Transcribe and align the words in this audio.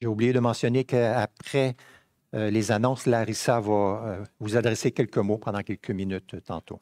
J'ai 0.00 0.08
oublié 0.08 0.32
de 0.32 0.40
mentionner 0.40 0.84
qu'après 0.84 1.74
euh, 2.34 2.50
les 2.50 2.70
annonces, 2.70 3.06
Larissa 3.06 3.60
va 3.60 3.72
euh, 3.72 4.24
vous 4.40 4.56
adresser 4.56 4.92
quelques 4.92 5.18
mots 5.18 5.38
pendant 5.38 5.62
quelques 5.62 5.90
minutes 5.90 6.34
euh, 6.34 6.40
tantôt. 6.40 6.80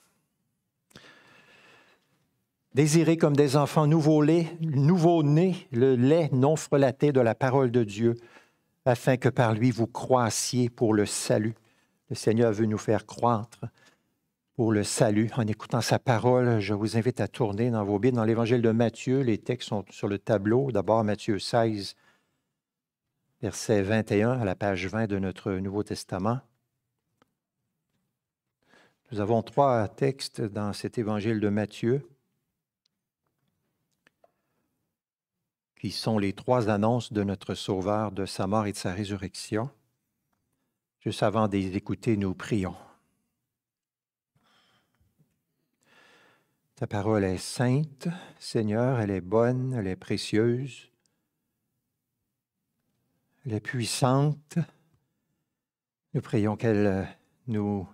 Désirez 2.75 3.17
comme 3.17 3.37
des 3.37 3.57
enfants 3.57 3.87
nouveau-nés, 3.87 4.49
nouveau 4.61 5.23
le 5.23 5.95
lait 5.95 6.29
non 6.33 6.57
frelaté 6.57 7.13
de 7.13 7.21
la 7.21 7.37
parole 7.37 7.71
de 7.71 7.85
Dieu, 7.85 8.17
afin 8.85 9.17
que 9.17 9.29
par 9.29 9.55
lui 9.55 9.71
vous 9.71 9.87
croissiez 9.87 10.71
pour 10.71 10.93
le 10.93 11.07
salut. 11.07 11.55
Le 12.11 12.17
Seigneur 12.17 12.53
veut 12.53 12.67
nous 12.67 12.79
faire 12.79 13.07
croître 13.07 13.61
pour 14.57 14.73
le 14.73 14.83
salut 14.83 15.31
en 15.37 15.47
écoutant 15.47 15.83
sa 15.83 16.01
parole. 16.01 16.59
Je 16.59 16.75
vous 16.75 16.97
invite 16.97 17.21
à 17.21 17.29
tourner 17.29 17.71
dans 17.71 17.85
vos 17.85 18.01
Bibles, 18.01 18.17
dans 18.17 18.25
l'Évangile 18.25 18.61
de 18.61 18.73
Matthieu. 18.73 19.21
Les 19.21 19.39
textes 19.39 19.69
sont 19.69 19.85
sur 19.91 20.09
le 20.09 20.19
tableau. 20.19 20.73
D'abord, 20.73 21.05
Matthieu 21.05 21.39
16, 21.39 21.95
verset 23.45 23.83
21 23.83 24.41
à 24.41 24.45
la 24.47 24.55
page 24.55 24.87
20 24.87 25.07
de 25.07 25.19
notre 25.19 25.53
Nouveau 25.53 25.83
Testament. 25.83 26.41
Nous 29.13 29.21
avons 29.21 29.43
trois 29.43 29.87
textes 29.87 30.41
dans 30.41 30.73
cet 30.73 30.97
évangile 30.97 31.41
de 31.41 31.51
Matthieu 31.51 32.09
qui 35.79 35.91
sont 35.91 36.19
les 36.19 36.33
trois 36.33 36.71
annonces 36.71 37.13
de 37.13 37.23
notre 37.23 37.55
Sauveur, 37.55 38.13
de 38.13 38.25
sa 38.25 38.47
mort 38.47 38.65
et 38.65 38.73
de 38.73 38.79
sa 38.79 38.95
résurrection. 38.95 39.69
Juste 41.01 41.23
avant 41.23 41.47
de 41.47 41.59
les 41.59 41.77
écouter, 41.77 42.17
nous 42.17 42.33
prions. 42.33 42.77
Ta 46.77 46.87
parole 46.87 47.25
est 47.25 47.37
sainte, 47.37 48.09
Seigneur, 48.39 49.01
elle 49.01 49.11
est 49.11 49.21
bonne, 49.21 49.75
elle 49.75 49.87
est 49.87 49.97
précieuse. 49.97 50.94
Elle 53.45 53.55
est 53.55 53.61
puissante. 53.61 54.59
Nous 56.15 56.23
prions 56.23 56.57
qu'elle 56.57 56.87
euh, 56.87 57.05
nous 57.47 57.87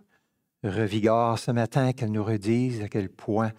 revigore 0.62 1.38
ce 1.38 1.50
matin, 1.50 1.92
qu'elle 1.92 2.12
nous 2.12 2.22
redise 2.22 2.82
à 2.82 2.88
quel 2.88 3.08
point 3.08 3.52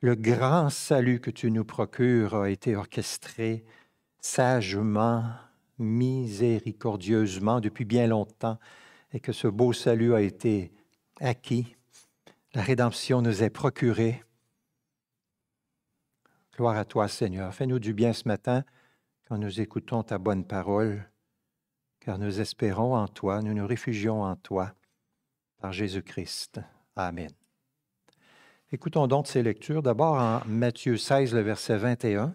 le 0.00 0.14
grand 0.16 0.68
salut 0.68 1.20
que 1.20 1.30
tu 1.30 1.50
nous 1.50 1.64
procures 1.64 2.34
a 2.34 2.50
été 2.50 2.74
orchestré 2.74 3.64
sagement, 4.20 5.24
miséricordieusement 5.78 7.60
depuis 7.60 7.84
bien 7.84 8.08
longtemps 8.08 8.58
et 9.12 9.20
que 9.20 9.32
ce 9.32 9.46
beau 9.46 9.72
salut 9.72 10.14
a 10.14 10.20
été 10.20 10.72
acquis. 11.20 11.76
La 12.54 12.62
rédemption 12.62 13.22
nous 13.22 13.42
est 13.42 13.50
procurée. 13.50 14.22
Gloire 16.56 16.76
à 16.76 16.84
toi, 16.84 17.08
Seigneur. 17.08 17.54
Fais-nous 17.54 17.78
du 17.78 17.94
bien 17.94 18.12
ce 18.12 18.26
matin 18.26 18.64
quand 19.28 19.38
nous 19.38 19.60
écoutons 19.60 20.02
ta 20.02 20.18
bonne 20.18 20.44
parole, 20.44 21.08
car 22.00 22.18
nous 22.18 22.40
espérons 22.40 22.96
en 22.96 23.08
toi, 23.08 23.40
nous 23.42 23.54
nous 23.54 23.66
réfugions 23.66 24.22
en 24.22 24.36
toi, 24.36 24.72
par 25.60 25.72
Jésus-Christ. 25.72 26.60
Amen. 26.96 27.30
Écoutons 28.72 29.06
donc 29.06 29.26
ces 29.26 29.42
lectures. 29.42 29.82
D'abord 29.82 30.14
en 30.14 30.40
Matthieu 30.46 30.96
16, 30.96 31.34
le 31.34 31.40
verset 31.40 31.76
21. 31.76 32.34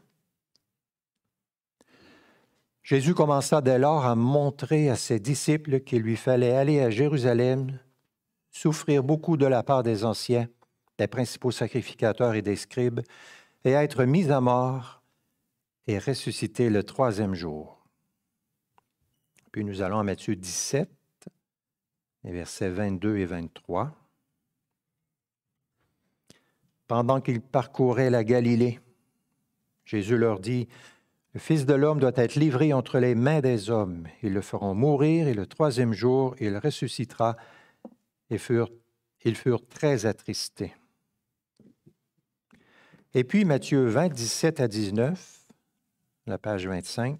Jésus 2.84 3.14
commença 3.14 3.60
dès 3.60 3.78
lors 3.78 4.06
à 4.06 4.16
montrer 4.16 4.90
à 4.90 4.96
ses 4.96 5.20
disciples 5.20 5.82
qu'il 5.82 6.04
lui 6.04 6.16
fallait 6.16 6.56
aller 6.56 6.80
à 6.80 6.90
Jérusalem, 6.90 7.80
souffrir 8.50 9.04
beaucoup 9.04 9.36
de 9.36 9.46
la 9.46 9.62
part 9.62 9.84
des 9.84 10.06
anciens, 10.06 10.48
des 10.98 11.08
principaux 11.08 11.52
sacrificateurs 11.52 12.36
et 12.36 12.42
des 12.42 12.56
scribes, 12.56 13.02
et 13.66 13.72
être 13.72 14.06
mis 14.06 14.32
à 14.32 14.40
mort 14.40 14.97
et 15.88 16.00
ressuscité 16.00 16.70
le 16.70 16.84
troisième 16.84 17.34
jour. 17.34 17.86
Puis 19.52 19.64
nous 19.64 19.82
allons 19.82 20.00
à 20.00 20.04
Matthieu 20.04 20.36
17, 20.36 20.90
versets 22.26 22.70
22 22.70 23.18
et 23.18 23.26
23. 23.26 23.96
Pendant 26.88 27.22
qu'ils 27.22 27.42
parcouraient 27.42 28.10
la 28.10 28.24
Galilée, 28.24 28.80
Jésus 29.86 30.18
leur 30.18 30.40
dit, 30.40 30.68
Le 31.34 31.40
Fils 31.40 31.66
de 31.66 31.74
l'homme 31.74 32.00
doit 32.00 32.12
être 32.16 32.36
livré 32.36 32.74
entre 32.74 33.00
les 33.00 33.16
mains 33.16 33.40
des 33.40 33.70
hommes. 33.70 34.08
Ils 34.22 34.34
le 34.34 34.42
feront 34.42 34.74
mourir 34.74 35.28
et 35.28 35.34
le 35.34 35.46
troisième 35.46 35.94
jour, 35.94 36.36
il 36.40 36.58
ressuscitera. 36.58 37.38
Et 38.30 38.38
furent, 38.38 38.70
ils 39.24 39.36
furent 39.36 39.66
très 39.66 40.06
attristés. 40.06 40.76
Et 43.14 43.24
puis 43.24 43.46
Matthieu 43.46 43.88
20, 43.88 44.10
17 44.10 44.60
à 44.60 44.68
19 44.68 45.37
la 46.28 46.38
page 46.38 46.68
25. 46.68 47.20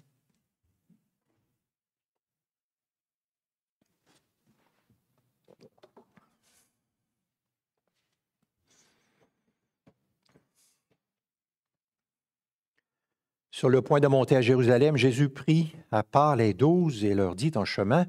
Sur 13.50 13.70
le 13.70 13.82
point 13.82 13.98
de 13.98 14.06
monter 14.06 14.36
à 14.36 14.40
Jérusalem, 14.40 14.96
Jésus 14.96 15.30
prit 15.30 15.74
à 15.90 16.04
part 16.04 16.36
les 16.36 16.54
douze 16.54 17.04
et 17.04 17.14
leur 17.14 17.34
dit 17.34 17.50
en 17.56 17.64
chemin, 17.64 18.06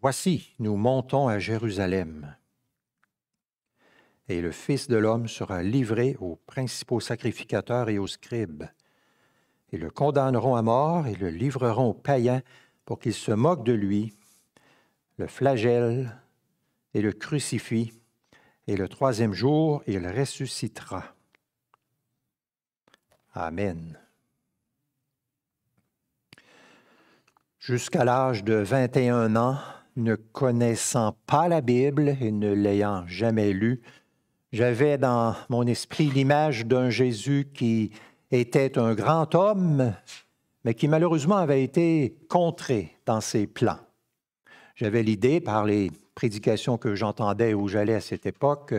Voici, 0.00 0.54
nous 0.60 0.76
montons 0.76 1.26
à 1.26 1.40
Jérusalem. 1.40 2.36
Et 4.28 4.40
le 4.40 4.52
Fils 4.52 4.86
de 4.86 4.96
l'homme 4.96 5.26
sera 5.26 5.62
livré 5.62 6.16
aux 6.20 6.36
principaux 6.46 7.00
sacrificateurs 7.00 7.88
et 7.88 7.98
aux 7.98 8.06
scribes 8.06 8.66
ils 9.76 9.82
le 9.82 9.90
condamneront 9.90 10.56
à 10.56 10.62
mort 10.62 11.06
et 11.06 11.14
le 11.14 11.28
livreront 11.28 11.90
aux 11.90 11.94
païens 11.94 12.40
pour 12.86 12.98
qu'ils 12.98 13.12
se 13.12 13.32
moquent 13.32 13.64
de 13.64 13.74
lui, 13.74 14.16
le 15.18 15.26
flagellent 15.26 16.10
et 16.94 17.02
le 17.02 17.12
crucifient, 17.12 17.92
et 18.66 18.76
le 18.76 18.88
troisième 18.88 19.34
jour, 19.34 19.82
il 19.86 20.08
ressuscitera. 20.08 21.04
Amen. 23.34 23.98
Jusqu'à 27.58 28.04
l'âge 28.04 28.44
de 28.44 28.54
21 28.54 29.36
ans, 29.36 29.58
ne 29.96 30.14
connaissant 30.14 31.18
pas 31.26 31.48
la 31.48 31.60
Bible 31.60 32.16
et 32.20 32.32
ne 32.32 32.52
l'ayant 32.52 33.06
jamais 33.06 33.52
lue, 33.52 33.82
j'avais 34.52 34.96
dans 34.96 35.36
mon 35.50 35.66
esprit 35.66 36.08
l'image 36.08 36.64
d'un 36.64 36.88
Jésus 36.88 37.50
qui 37.52 37.92
était 38.30 38.78
un 38.78 38.94
grand 38.94 39.34
homme, 39.34 39.94
mais 40.64 40.74
qui 40.74 40.88
malheureusement 40.88 41.36
avait 41.36 41.62
été 41.62 42.18
contré 42.28 42.96
dans 43.06 43.20
ses 43.20 43.46
plans. 43.46 43.78
J'avais 44.74 45.02
l'idée, 45.02 45.40
par 45.40 45.64
les 45.64 45.90
prédications 46.14 46.76
que 46.76 46.94
j'entendais 46.94 47.54
où 47.54 47.68
j'allais 47.68 47.94
à 47.94 48.00
cette 48.00 48.26
époque, 48.26 48.74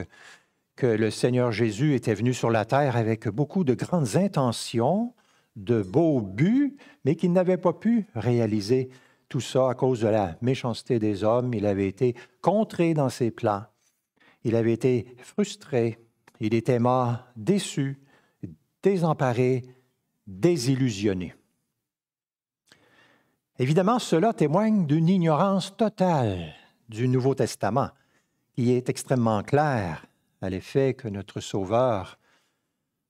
que 0.75 0.85
le 0.85 1.09
Seigneur 1.09 1.51
Jésus 1.51 1.95
était 1.95 2.13
venu 2.13 2.33
sur 2.33 2.51
la 2.51 2.65
terre 2.65 2.97
avec 2.97 3.27
beaucoup 3.29 3.63
de 3.63 3.73
grandes 3.73 4.15
intentions, 4.15 5.13
de 5.55 5.81
beaux 5.81 6.21
buts, 6.21 6.77
mais 7.03 7.15
qu'il 7.15 7.33
n'avait 7.33 7.57
pas 7.57 7.73
pu 7.73 8.05
réaliser 8.15 8.89
tout 9.27 9.41
ça 9.41 9.69
à 9.69 9.73
cause 9.73 10.01
de 10.01 10.07
la 10.07 10.37
méchanceté 10.41 10.99
des 10.99 11.23
hommes. 11.23 11.53
Il 11.53 11.65
avait 11.65 11.87
été 11.87 12.15
contré 12.41 12.93
dans 12.93 13.09
ses 13.09 13.31
plans. 13.31 13.63
Il 14.43 14.55
avait 14.55 14.73
été 14.73 15.15
frustré. 15.17 15.97
Il 16.39 16.53
était 16.53 16.79
mort 16.79 17.17
déçu 17.35 17.99
désemparé, 18.83 19.63
désillusionné. 20.25 21.33
Évidemment, 23.59 23.99
cela 23.99 24.33
témoigne 24.33 24.85
d'une 24.85 25.09
ignorance 25.09 25.75
totale 25.75 26.53
du 26.89 27.07
Nouveau 27.07 27.33
Testament, 27.33 27.89
qui 28.53 28.71
est 28.71 28.89
extrêmement 28.89 29.41
clair 29.43 30.05
à 30.41 30.49
l'effet 30.49 30.93
que 30.93 31.07
notre 31.07 31.39
Sauveur 31.39 32.19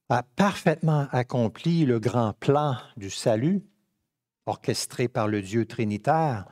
a 0.08 0.22
parfaitement 0.22 1.06
accompli 1.12 1.84
le 1.84 2.00
grand 2.00 2.32
plan 2.32 2.76
du 2.96 3.10
salut, 3.10 3.62
orchestré 4.46 5.08
par 5.08 5.28
le 5.28 5.42
Dieu 5.42 5.66
trinitaire 5.66 6.46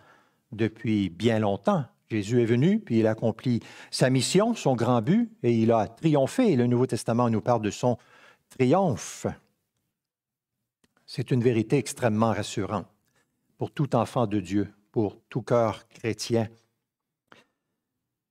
depuis 0.53 1.09
bien 1.09 1.39
longtemps. 1.39 1.85
Jésus 2.11 2.43
est 2.43 2.47
venu, 2.47 2.79
puis 2.79 3.01
il 3.01 3.07
a 3.07 3.13
accompli 3.13 3.61
sa 3.91 4.11
mission, 4.11 4.55
son 4.55 4.77
grand 4.77 5.01
but, 5.01 5.33
et 5.43 5.53
il 5.53 5.73
a 5.73 5.89
triomphé. 5.89 6.55
Le 6.55 6.67
Nouveau 6.67 6.87
Testament 6.87 7.31
nous 7.31 7.41
parle 7.41 7.63
de 7.63 7.71
son 7.71 7.97
triomphe. 8.57 9.27
C'est 11.05 11.31
une 11.31 11.43
vérité 11.43 11.77
extrêmement 11.77 12.33
rassurante 12.33 12.89
pour 13.59 13.71
tout 13.71 13.95
enfant 13.95 14.27
de 14.27 14.41
Dieu, 14.41 14.73
pour 14.93 15.21
tout 15.29 15.43
cœur 15.43 15.87
chrétien. 15.89 16.49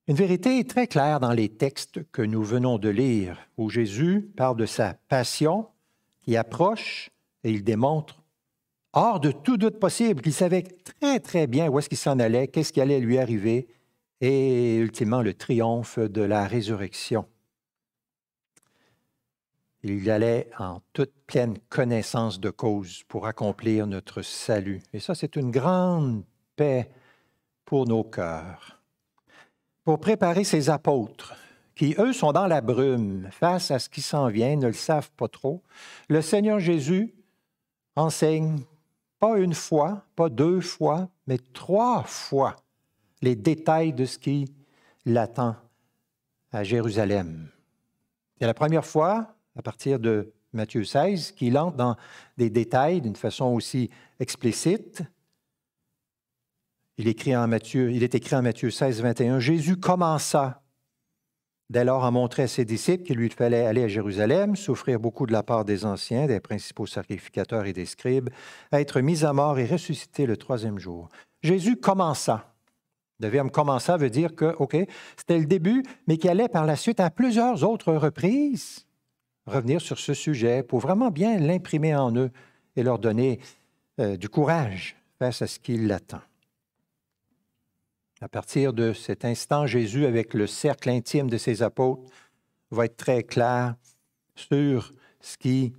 Une 0.07 0.15
vérité 0.15 0.63
très 0.65 0.87
claire 0.87 1.19
dans 1.19 1.31
les 1.31 1.49
textes 1.49 2.03
que 2.11 2.21
nous 2.21 2.43
venons 2.43 2.77
de 2.77 2.89
lire, 2.89 3.37
où 3.57 3.69
Jésus 3.69 4.31
parle 4.35 4.57
de 4.57 4.65
sa 4.65 4.93
passion 4.93 5.67
qui 6.21 6.37
approche 6.37 7.09
et 7.43 7.51
il 7.51 7.63
démontre, 7.63 8.23
hors 8.93 9.19
de 9.19 9.31
tout 9.31 9.57
doute 9.57 9.79
possible, 9.79 10.21
qu'il 10.21 10.33
savait 10.33 10.63
très 10.63 11.19
très 11.19 11.47
bien 11.47 11.69
où 11.69 11.77
est-ce 11.77 11.89
qu'il 11.89 11.97
s'en 11.97 12.19
allait, 12.19 12.47
qu'est-ce 12.47 12.73
qui 12.73 12.81
allait 12.81 12.99
lui 12.99 13.19
arriver, 13.19 13.67
et 14.21 14.77
ultimement 14.77 15.21
le 15.21 15.33
triomphe 15.33 15.99
de 15.99 16.21
la 16.21 16.47
résurrection. 16.47 17.27
Il 19.87 20.03
y 20.03 20.09
allait 20.09 20.49
en 20.57 20.81
toute 20.93 21.13
pleine 21.27 21.59
connaissance 21.69 22.39
de 22.39 22.49
cause 22.49 23.03
pour 23.07 23.27
accomplir 23.27 23.85
notre 23.85 24.23
salut. 24.23 24.81
Et 24.93 24.99
ça, 24.99 25.13
c'est 25.13 25.35
une 25.35 25.51
grande 25.51 26.23
paix 26.55 26.89
pour 27.65 27.85
nos 27.85 28.03
cœurs. 28.03 28.81
Pour 29.83 29.99
préparer 29.99 30.43
ses 30.43 30.71
apôtres, 30.71 31.35
qui, 31.75 31.93
eux, 31.99 32.13
sont 32.13 32.31
dans 32.31 32.47
la 32.47 32.61
brume 32.61 33.29
face 33.29 33.69
à 33.69 33.77
ce 33.77 33.87
qui 33.87 34.01
s'en 34.01 34.29
vient, 34.29 34.55
ne 34.55 34.65
le 34.65 34.73
savent 34.73 35.11
pas 35.11 35.27
trop, 35.27 35.61
le 36.09 36.23
Seigneur 36.23 36.59
Jésus 36.59 37.13
enseigne 37.95 38.63
pas 39.19 39.37
une 39.37 39.53
fois, 39.53 40.01
pas 40.15 40.29
deux 40.29 40.61
fois, 40.61 41.09
mais 41.27 41.37
trois 41.53 42.01
fois 42.01 42.55
les 43.21 43.35
détails 43.35 43.93
de 43.93 44.05
ce 44.05 44.17
qui 44.17 44.51
l'attend 45.05 45.55
à 46.51 46.63
Jérusalem. 46.63 47.51
C'est 48.39 48.47
la 48.47 48.55
première 48.55 48.85
fois, 48.85 49.34
à 49.55 49.61
partir 49.61 49.99
de 49.99 50.33
Matthieu 50.53 50.83
16, 50.83 51.33
qu'il 51.33 51.57
entre 51.57 51.77
dans 51.77 51.95
des 52.37 52.49
détails 52.49 53.01
d'une 53.01 53.15
façon 53.15 53.45
aussi 53.45 53.89
explicite. 54.19 55.03
Il, 56.97 57.07
écrit 57.07 57.35
en 57.35 57.47
Matthieu, 57.47 57.91
il 57.91 58.03
est 58.03 58.15
écrit 58.15 58.35
en 58.35 58.41
Matthieu 58.41 58.71
16, 58.71 59.01
21, 59.01 59.39
Jésus 59.39 59.77
commença 59.77 60.61
dès 61.69 61.83
lors 61.83 62.05
à 62.05 62.11
montrer 62.11 62.43
à 62.43 62.47
ses 62.47 62.63
disciples 62.63 63.03
qu'il 63.03 63.17
lui 63.17 63.29
fallait 63.29 63.65
aller 63.65 63.83
à 63.83 63.87
Jérusalem, 63.87 64.55
souffrir 64.55 64.99
beaucoup 64.99 65.25
de 65.25 65.33
la 65.33 65.43
part 65.43 65.65
des 65.65 65.83
anciens, 65.83 66.27
des 66.27 66.39
principaux 66.39 66.85
sacrificateurs 66.85 67.65
et 67.65 67.73
des 67.73 67.85
scribes, 67.85 68.29
être 68.71 69.01
mis 69.01 69.25
à 69.25 69.33
mort 69.33 69.57
et 69.57 69.65
ressusciter 69.65 70.25
le 70.25 70.37
troisième 70.37 70.77
jour. 70.77 71.09
Jésus 71.41 71.75
commença. 71.75 72.53
Le 73.19 73.29
verbe 73.29 73.49
commença 73.49 73.97
veut 73.97 74.09
dire 74.09 74.35
que, 74.35 74.55
OK, 74.59 74.77
c'était 75.17 75.39
le 75.39 75.45
début, 75.45 75.83
mais 76.07 76.17
qu'il 76.17 76.29
allait 76.29 76.49
par 76.49 76.65
la 76.65 76.75
suite 76.75 76.99
à 76.99 77.09
plusieurs 77.09 77.63
autres 77.63 77.93
reprises 77.93 78.85
revenir 79.45 79.81
sur 79.81 79.99
ce 79.99 80.13
sujet 80.13 80.63
pour 80.63 80.79
vraiment 80.79 81.11
bien 81.11 81.39
l'imprimer 81.39 81.95
en 81.95 82.15
eux 82.15 82.31
et 82.75 82.83
leur 82.83 82.99
donner 82.99 83.39
euh, 83.99 84.17
du 84.17 84.29
courage 84.29 84.95
face 85.19 85.41
à 85.41 85.47
ce 85.47 85.59
qui 85.59 85.77
l'attend. 85.77 86.21
À 88.21 88.27
partir 88.27 88.73
de 88.73 88.93
cet 88.93 89.25
instant, 89.25 89.67
Jésus, 89.67 90.05
avec 90.05 90.33
le 90.33 90.47
cercle 90.47 90.89
intime 90.89 91.29
de 91.29 91.37
ses 91.37 91.61
apôtres, 91.61 92.09
va 92.71 92.85
être 92.85 92.97
très 92.97 93.23
clair 93.23 93.75
sur 94.35 94.93
ce 95.21 95.37
qui 95.37 95.73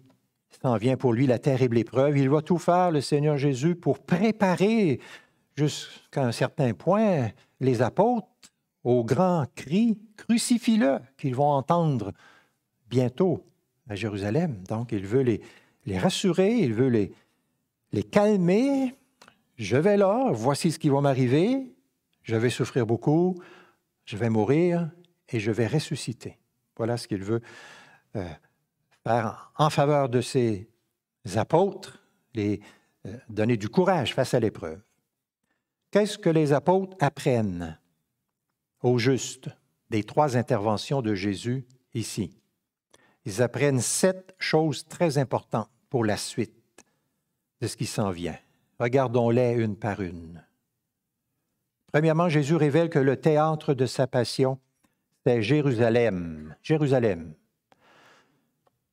s'en 0.63 0.77
vient 0.77 0.97
pour 0.97 1.13
lui, 1.13 1.27
la 1.27 1.39
terrible 1.39 1.79
épreuve. 1.79 2.17
Il 2.19 2.31
va 2.31 2.43
tout 2.43 2.59
faire, 2.59 2.91
le 2.91 3.01
Seigneur 3.01 3.37
Jésus, 3.37 3.75
pour 3.75 3.99
préparer 3.99 5.01
jusqu'à 5.57 6.25
un 6.25 6.33
certain 6.33 6.73
point 6.73 7.31
les 7.61 7.83
apôtres 7.83 8.27
au 8.85 9.05
grand 9.05 9.47
cri 9.55 9.99
Crucifie-le 10.17 10.99
qu'ils 11.17 11.35
vont 11.35 11.51
entendre 11.51 12.13
bientôt 12.89 13.45
à 13.89 13.95
Jérusalem. 13.95 14.63
Donc, 14.69 14.93
il 14.93 15.07
veut 15.07 15.23
les, 15.23 15.41
rassurer, 15.99 16.53
il 16.55 16.75
veut 16.75 16.89
les, 16.89 17.13
les 17.93 18.03
calmer. 18.03 18.95
Je 19.57 19.77
vais 19.77 19.97
là, 19.97 20.31
voici 20.33 20.73
ce 20.73 20.79
qui 20.79 20.89
va 20.89 21.01
m'arriver. 21.01 21.73
Je 22.23 22.37
vais 22.37 22.51
souffrir 22.51 22.87
beaucoup, 22.87 23.41
je 24.05 24.17
vais 24.17 24.31
mourir 24.31 24.91
et 25.29 25.39
je 25.39 25.53
vais 25.53 25.67
ressusciter. 25.67 26.39
Voilà 26.77 26.97
ce 26.97 27.07
qu'il 27.07 27.23
veut 27.23 27.41
euh, 28.17 28.29
faire 29.05 29.53
en 29.57 29.71
faveur 29.71 30.09
de 30.09 30.21
ses 30.21 30.69
apôtres, 31.37 32.03
les 32.35 32.61
euh, 33.07 33.17
donner 33.29 33.57
du 33.57 33.69
courage 33.69 34.15
face 34.15 34.35
à 34.35 34.41
l'épreuve. 34.41 34.81
Qu'est-ce 35.91 36.19
que 36.19 36.31
les 36.31 36.53
apôtres 36.53 36.97
apprennent 37.01 37.79
au 38.83 38.99
juste 38.99 39.49
des 39.91 40.03
trois 40.03 40.37
interventions 40.37 41.03
de 41.03 41.15
Jésus 41.15 41.65
ici? 41.95 42.37
Ils 43.27 43.43
apprennent 43.43 43.81
sept 43.81 44.35
choses 44.39 44.87
très 44.87 45.19
importantes 45.19 45.69
pour 45.91 46.05
la 46.05 46.17
suite 46.17 46.55
de 47.61 47.67
ce 47.67 47.77
qui 47.77 47.87
s'en 47.87 48.11
vient. 48.11 48.39
Regardons-les 48.79 49.53
une 49.53 49.77
par 49.77 50.01
une. 50.01 50.45
Premièrement, 51.93 52.29
Jésus 52.29 52.55
révèle 52.55 52.89
que 52.89 52.99
le 52.99 53.17
théâtre 53.17 53.75
de 53.75 53.87
sa 53.87 54.07
passion, 54.07 54.59
c'est 55.27 55.43
Jérusalem. 55.43 56.55
Jérusalem. 56.63 57.35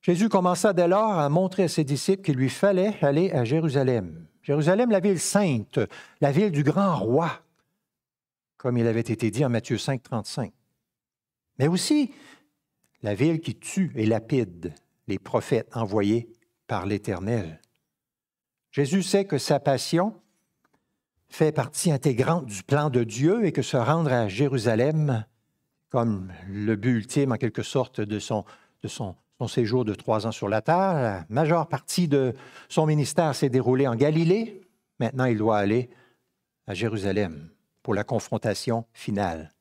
Jésus 0.02 0.28
commença 0.28 0.72
dès 0.72 0.88
lors 0.88 1.18
à 1.18 1.28
montrer 1.28 1.64
à 1.64 1.68
ses 1.68 1.84
disciples 1.84 2.22
qu'il 2.22 2.36
lui 2.36 2.50
fallait 2.50 2.96
aller 3.02 3.30
à 3.30 3.44
Jérusalem. 3.44 4.26
Jérusalem, 4.42 4.90
la 4.90 5.00
ville 5.00 5.20
sainte, 5.20 5.78
la 6.20 6.32
ville 6.32 6.50
du 6.50 6.62
grand 6.62 6.96
roi, 6.96 7.30
comme 8.56 8.76
il 8.78 8.86
avait 8.86 9.00
été 9.00 9.30
dit 9.30 9.44
en 9.44 9.48
Matthieu 9.48 9.78
5, 9.78 10.02
35. 10.02 10.52
Mais 11.58 11.68
aussi 11.68 12.10
la 13.04 13.14
ville 13.14 13.40
qui 13.40 13.54
tue 13.54 13.92
et 13.96 14.06
lapide 14.06 14.72
les 15.08 15.18
prophètes 15.18 15.68
envoyés 15.76 16.32
par 16.66 16.86
l'Éternel. 16.86 17.60
Jésus 18.72 19.02
sait 19.02 19.26
que 19.26 19.36
sa 19.36 19.60
passion 19.60 20.14
fait 21.28 21.52
partie 21.52 21.92
intégrante 21.92 22.46
du 22.46 22.62
plan 22.62 22.88
de 22.88 23.04
Dieu 23.04 23.44
et 23.44 23.52
que 23.52 23.60
se 23.60 23.76
rendre 23.76 24.10
à 24.10 24.26
Jérusalem, 24.28 25.26
comme 25.90 26.32
le 26.48 26.76
but 26.76 26.96
ultime 26.96 27.32
en 27.32 27.36
quelque 27.36 27.62
sorte 27.62 28.00
de 28.00 28.18
son, 28.18 28.46
séjour 29.48 29.84
de 29.84 29.94
trois 29.94 30.26
ans 30.26 30.32
sur 30.32 30.48
la 30.48 30.62
terre. 30.62 30.94
La 30.94 31.26
majeure 31.28 31.68
partie 31.68 32.08
de 32.08 32.32
son 32.70 32.86
ministère 32.86 33.34
s'est 33.34 33.50
déroulée 33.50 33.86
en 33.86 33.96
Galilée. 33.96 34.62
Maintenant, 34.98 35.26
il 35.26 35.36
doit 35.36 35.58
aller 35.58 35.90
à 36.66 36.72
Jérusalem 36.72 37.50
pour 37.82 37.92
la 37.92 38.02
confrontation 38.02 38.86
finale. 38.94 39.52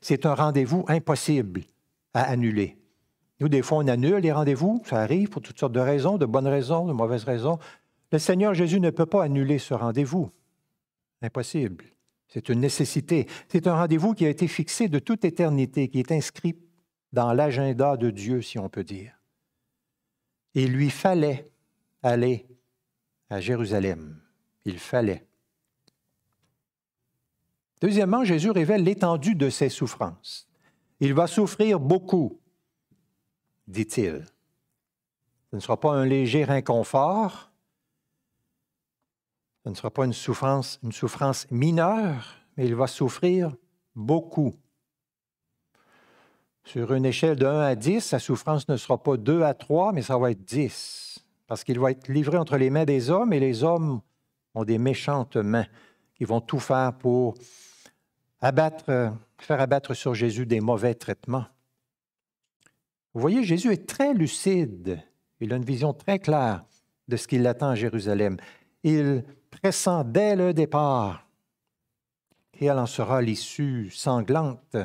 C'est 0.00 0.24
un 0.24 0.34
rendez-vous 0.34 0.86
impossible 0.88 1.60
à 2.14 2.22
annuler. 2.22 2.78
Nous, 3.40 3.48
des 3.48 3.62
fois, 3.62 3.78
on 3.78 3.88
annule 3.88 4.16
les 4.16 4.32
rendez-vous. 4.32 4.82
Ça 4.86 5.00
arrive 5.00 5.28
pour 5.28 5.42
toutes 5.42 5.58
sortes 5.58 5.72
de 5.72 5.80
raisons, 5.80 6.16
de 6.16 6.26
bonnes 6.26 6.46
raisons, 6.46 6.86
de 6.86 6.92
mauvaises 6.92 7.24
raisons. 7.24 7.58
Le 8.12 8.18
Seigneur 8.18 8.54
Jésus 8.54 8.80
ne 8.80 8.90
peut 8.90 9.06
pas 9.06 9.24
annuler 9.24 9.58
ce 9.58 9.74
rendez-vous. 9.74 10.30
Impossible. 11.22 11.84
C'est 12.28 12.48
une 12.48 12.60
nécessité. 12.60 13.26
C'est 13.48 13.66
un 13.66 13.74
rendez-vous 13.74 14.14
qui 14.14 14.24
a 14.24 14.28
été 14.28 14.48
fixé 14.48 14.88
de 14.88 14.98
toute 14.98 15.24
éternité, 15.24 15.88
qui 15.88 15.98
est 15.98 16.12
inscrit 16.12 16.56
dans 17.12 17.32
l'agenda 17.32 17.96
de 17.96 18.10
Dieu, 18.10 18.42
si 18.42 18.58
on 18.58 18.68
peut 18.68 18.84
dire. 18.84 19.12
Il 20.54 20.72
lui 20.72 20.90
fallait 20.90 21.50
aller 22.02 22.46
à 23.30 23.40
Jérusalem. 23.40 24.20
Il 24.64 24.78
fallait. 24.78 25.26
Deuxièmement, 27.80 28.24
Jésus 28.24 28.50
révèle 28.50 28.82
l'étendue 28.82 29.34
de 29.34 29.50
ses 29.50 29.68
souffrances. 29.68 30.48
Il 31.00 31.12
va 31.14 31.26
souffrir 31.26 31.78
beaucoup, 31.78 32.40
dit-il. 33.66 34.24
Ce 35.50 35.56
ne 35.56 35.60
sera 35.60 35.78
pas 35.78 35.92
un 35.92 36.04
léger 36.04 36.44
inconfort, 36.44 37.50
ce 39.64 39.70
ne 39.70 39.74
sera 39.74 39.90
pas 39.90 40.04
une 40.04 40.12
souffrance, 40.12 40.78
une 40.82 40.92
souffrance 40.92 41.50
mineure, 41.50 42.36
mais 42.56 42.66
il 42.66 42.74
va 42.74 42.86
souffrir 42.86 43.54
beaucoup. 43.94 44.54
Sur 46.64 46.92
une 46.92 47.04
échelle 47.04 47.36
de 47.36 47.46
1 47.46 47.60
à 47.60 47.74
10, 47.74 48.00
sa 48.00 48.18
souffrance 48.18 48.68
ne 48.68 48.76
sera 48.76 49.02
pas 49.02 49.16
2 49.16 49.42
à 49.42 49.54
3, 49.54 49.92
mais 49.92 50.02
ça 50.02 50.18
va 50.18 50.30
être 50.30 50.44
10. 50.44 51.24
Parce 51.46 51.62
qu'il 51.64 51.78
va 51.78 51.92
être 51.92 52.08
livré 52.08 52.38
entre 52.38 52.56
les 52.56 52.70
mains 52.70 52.84
des 52.84 53.10
hommes 53.10 53.32
et 53.32 53.40
les 53.40 53.62
hommes 53.62 54.00
ont 54.54 54.64
des 54.64 54.78
méchantes 54.78 55.36
mains 55.36 55.66
qui 56.14 56.24
vont 56.24 56.40
tout 56.40 56.58
faire 56.58 56.92
pour 56.92 57.34
faire 58.40 59.60
abattre 59.60 59.94
sur 59.94 60.14
Jésus 60.14 60.46
des 60.46 60.60
mauvais 60.60 60.94
traitements. 60.94 61.46
Vous 63.16 63.22
voyez, 63.22 63.44
Jésus 63.44 63.72
est 63.72 63.88
très 63.88 64.12
lucide. 64.12 65.02
Il 65.40 65.50
a 65.54 65.56
une 65.56 65.64
vision 65.64 65.94
très 65.94 66.18
claire 66.18 66.66
de 67.08 67.16
ce 67.16 67.26
qui 67.26 67.38
l'attend 67.38 67.70
à 67.70 67.74
Jérusalem. 67.74 68.36
Il 68.82 69.24
pressent 69.50 70.04
dès 70.04 70.36
le 70.36 70.52
départ 70.52 71.26
quelle 72.52 72.78
en 72.78 72.84
sera 72.84 73.22
l'issue 73.22 73.90
sanglante 73.90 74.76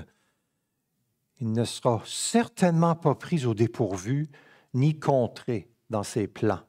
il 1.42 1.52
ne 1.52 1.66
sera 1.66 2.02
certainement 2.06 2.96
pas 2.96 3.16
pris 3.16 3.46
au 3.46 3.54
dépourvu 3.54 4.30
ni 4.74 4.98
contré 4.98 5.68
dans 5.90 6.04
ses 6.04 6.28
plans. 6.28 6.62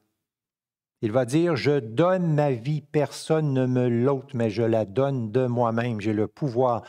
Il 1.00 1.12
va 1.12 1.24
dire, 1.24 1.54
je 1.54 1.78
donne 1.78 2.34
ma 2.34 2.50
vie, 2.50 2.80
personne 2.80 3.52
ne 3.52 3.66
me 3.66 3.88
l'ôte, 3.88 4.34
mais 4.34 4.50
je 4.50 4.64
la 4.64 4.84
donne 4.84 5.30
de 5.30 5.46
moi-même. 5.46 6.00
J'ai 6.00 6.12
le 6.12 6.26
pouvoir 6.26 6.82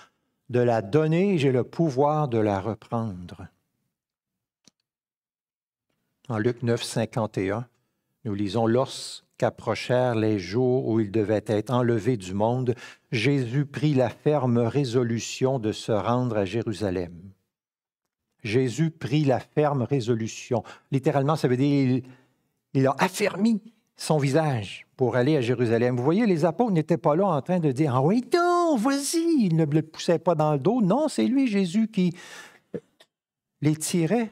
de 0.50 0.62
la 0.62 0.82
donner, 0.82 1.38
j'ai 1.38 1.52
le 1.52 1.64
pouvoir 1.64 2.28
de 2.28 2.40
la 2.40 2.60
reprendre. 2.60 3.48
En 6.34 6.40
Luc 6.40 6.64
9, 6.64 6.82
51, 6.82 7.68
nous 8.26 8.34
lisons, 8.34 8.66
Lorsqu'approchèrent 8.66 10.16
les 10.16 10.40
jours 10.40 10.88
où 10.88 11.00
il 11.00 11.12
devait 11.12 11.44
être 11.46 11.70
enlevé 11.70 12.18
du 12.18 12.34
monde, 12.34 12.74
Jésus 13.12 13.68
prit 13.68 13.94
la 13.94 14.10
ferme 14.10 14.58
résolution 14.58 15.60
de 15.60 15.72
se 15.72 15.92
rendre 15.92 16.38
à 16.38 16.46
Jérusalem. 16.46 17.14
Jésus 18.44 18.90
prit 18.90 19.26
la 19.26 19.40
ferme 19.40 19.84
résolution. 19.84 20.64
Littéralement, 20.92 21.36
ça 21.36 21.48
veut 21.48 21.56
dire 21.56 22.02
il, 22.74 22.88
a 22.88 22.96
affermi 22.98 23.62
son 23.96 24.18
visage 24.18 24.88
pour 24.98 25.16
aller 25.16 25.38
à 25.38 25.42
Jérusalem. 25.42 25.98
Vous 25.98 26.04
voyez, 26.04 26.26
les 26.26 26.46
apôtres 26.46 26.72
n'étaient 26.72 26.98
pas 26.98 27.16
là 27.16 27.28
en 27.28 27.44
train 27.44 27.60
de 27.60 27.72
dire 27.72 27.94
Ah 27.94 28.02
oui, 28.02 28.26
non, 28.34 28.76
vas-y. 28.76 29.46
Ils 29.46 29.56
ne 29.56 29.66
le 29.66 29.84
poussaient 29.84 30.18
pas 30.18 30.34
dans 30.34 30.54
le 30.54 30.60
dos. 30.60 30.82
Non, 30.82 31.10
c'est 31.10 31.28
lui, 31.28 31.46
Jésus, 31.46 31.90
qui 31.90 32.18
les 33.62 33.76
tirait 33.76 34.32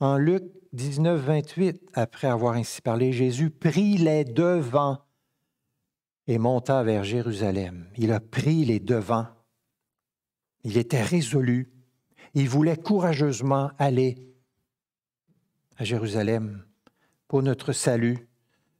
En 0.00 0.18
Luc 0.18 0.42
19, 0.72 1.20
28, 1.20 1.90
après 1.94 2.28
avoir 2.28 2.54
ainsi 2.54 2.82
parlé, 2.82 3.12
Jésus 3.12 3.50
prit 3.50 3.96
les 3.96 4.24
devants 4.24 4.98
et 6.26 6.38
monta 6.38 6.82
vers 6.82 7.04
Jérusalem. 7.04 7.88
Il 7.96 8.12
a 8.12 8.20
pris 8.20 8.64
les 8.64 8.80
devants. 8.80 9.26
Il 10.64 10.76
était 10.76 11.02
résolu. 11.02 11.70
Il 12.34 12.48
voulait 12.48 12.76
courageusement 12.76 13.70
aller 13.78 14.16
à 15.78 15.84
Jérusalem 15.84 16.64
pour 17.28 17.42
notre 17.42 17.72
salut, 17.72 18.28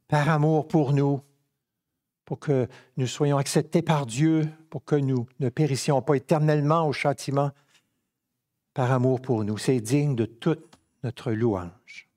par 0.08 0.28
amour 0.28 0.68
pour 0.68 0.92
nous, 0.92 1.22
pour 2.24 2.38
que 2.38 2.68
nous 2.96 3.06
soyons 3.06 3.38
acceptés 3.38 3.82
par 3.82 4.04
Dieu, 4.04 4.48
pour 4.68 4.84
que 4.84 4.96
nous 4.96 5.26
ne 5.40 5.48
périssions 5.48 6.02
pas 6.02 6.16
éternellement 6.16 6.86
au 6.86 6.92
châtiment, 6.92 7.50
par 8.74 8.92
amour 8.92 9.20
pour 9.20 9.44
nous. 9.44 9.56
C'est 9.56 9.80
digne 9.80 10.14
de 10.14 10.26
toute 10.26 10.77
notre 11.04 11.32
louange. 11.32 12.08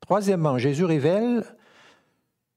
Troisièmement, 0.00 0.58
Jésus 0.58 0.84
révèle 0.84 1.44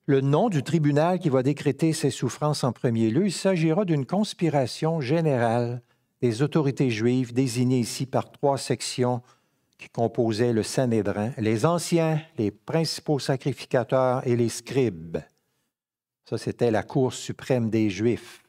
le 0.05 0.21
nom 0.21 0.49
du 0.49 0.63
tribunal 0.63 1.19
qui 1.19 1.29
va 1.29 1.43
décréter 1.43 1.93
ses 1.93 2.09
souffrances 2.09 2.63
en 2.63 2.71
premier 2.71 3.09
lieu. 3.09 3.25
Il 3.25 3.31
s'agira 3.31 3.85
d'une 3.85 4.05
conspiration 4.05 5.01
générale 5.01 5.81
des 6.21 6.41
autorités 6.41 6.89
juives 6.89 7.33
désignées 7.33 7.79
ici 7.79 8.05
par 8.05 8.31
trois 8.31 8.57
sections 8.57 9.21
qui 9.77 9.89
composaient 9.89 10.53
le 10.53 10.63
Sanhédrin, 10.63 11.31
les 11.37 11.65
anciens, 11.65 12.21
les 12.37 12.51
principaux 12.51 13.19
sacrificateurs 13.19 14.25
et 14.27 14.35
les 14.35 14.49
scribes. 14.49 15.17
Ça, 16.25 16.37
c'était 16.37 16.71
la 16.71 16.83
Cour 16.83 17.13
suprême 17.13 17.69
des 17.69 17.89
Juifs, 17.89 18.43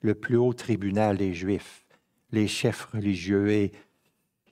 le 0.00 0.14
plus 0.14 0.36
haut 0.36 0.52
tribunal 0.52 1.16
des 1.16 1.32
Juifs, 1.32 1.86
les 2.30 2.46
chefs 2.46 2.84
religieux. 2.84 3.50
Et 3.50 3.72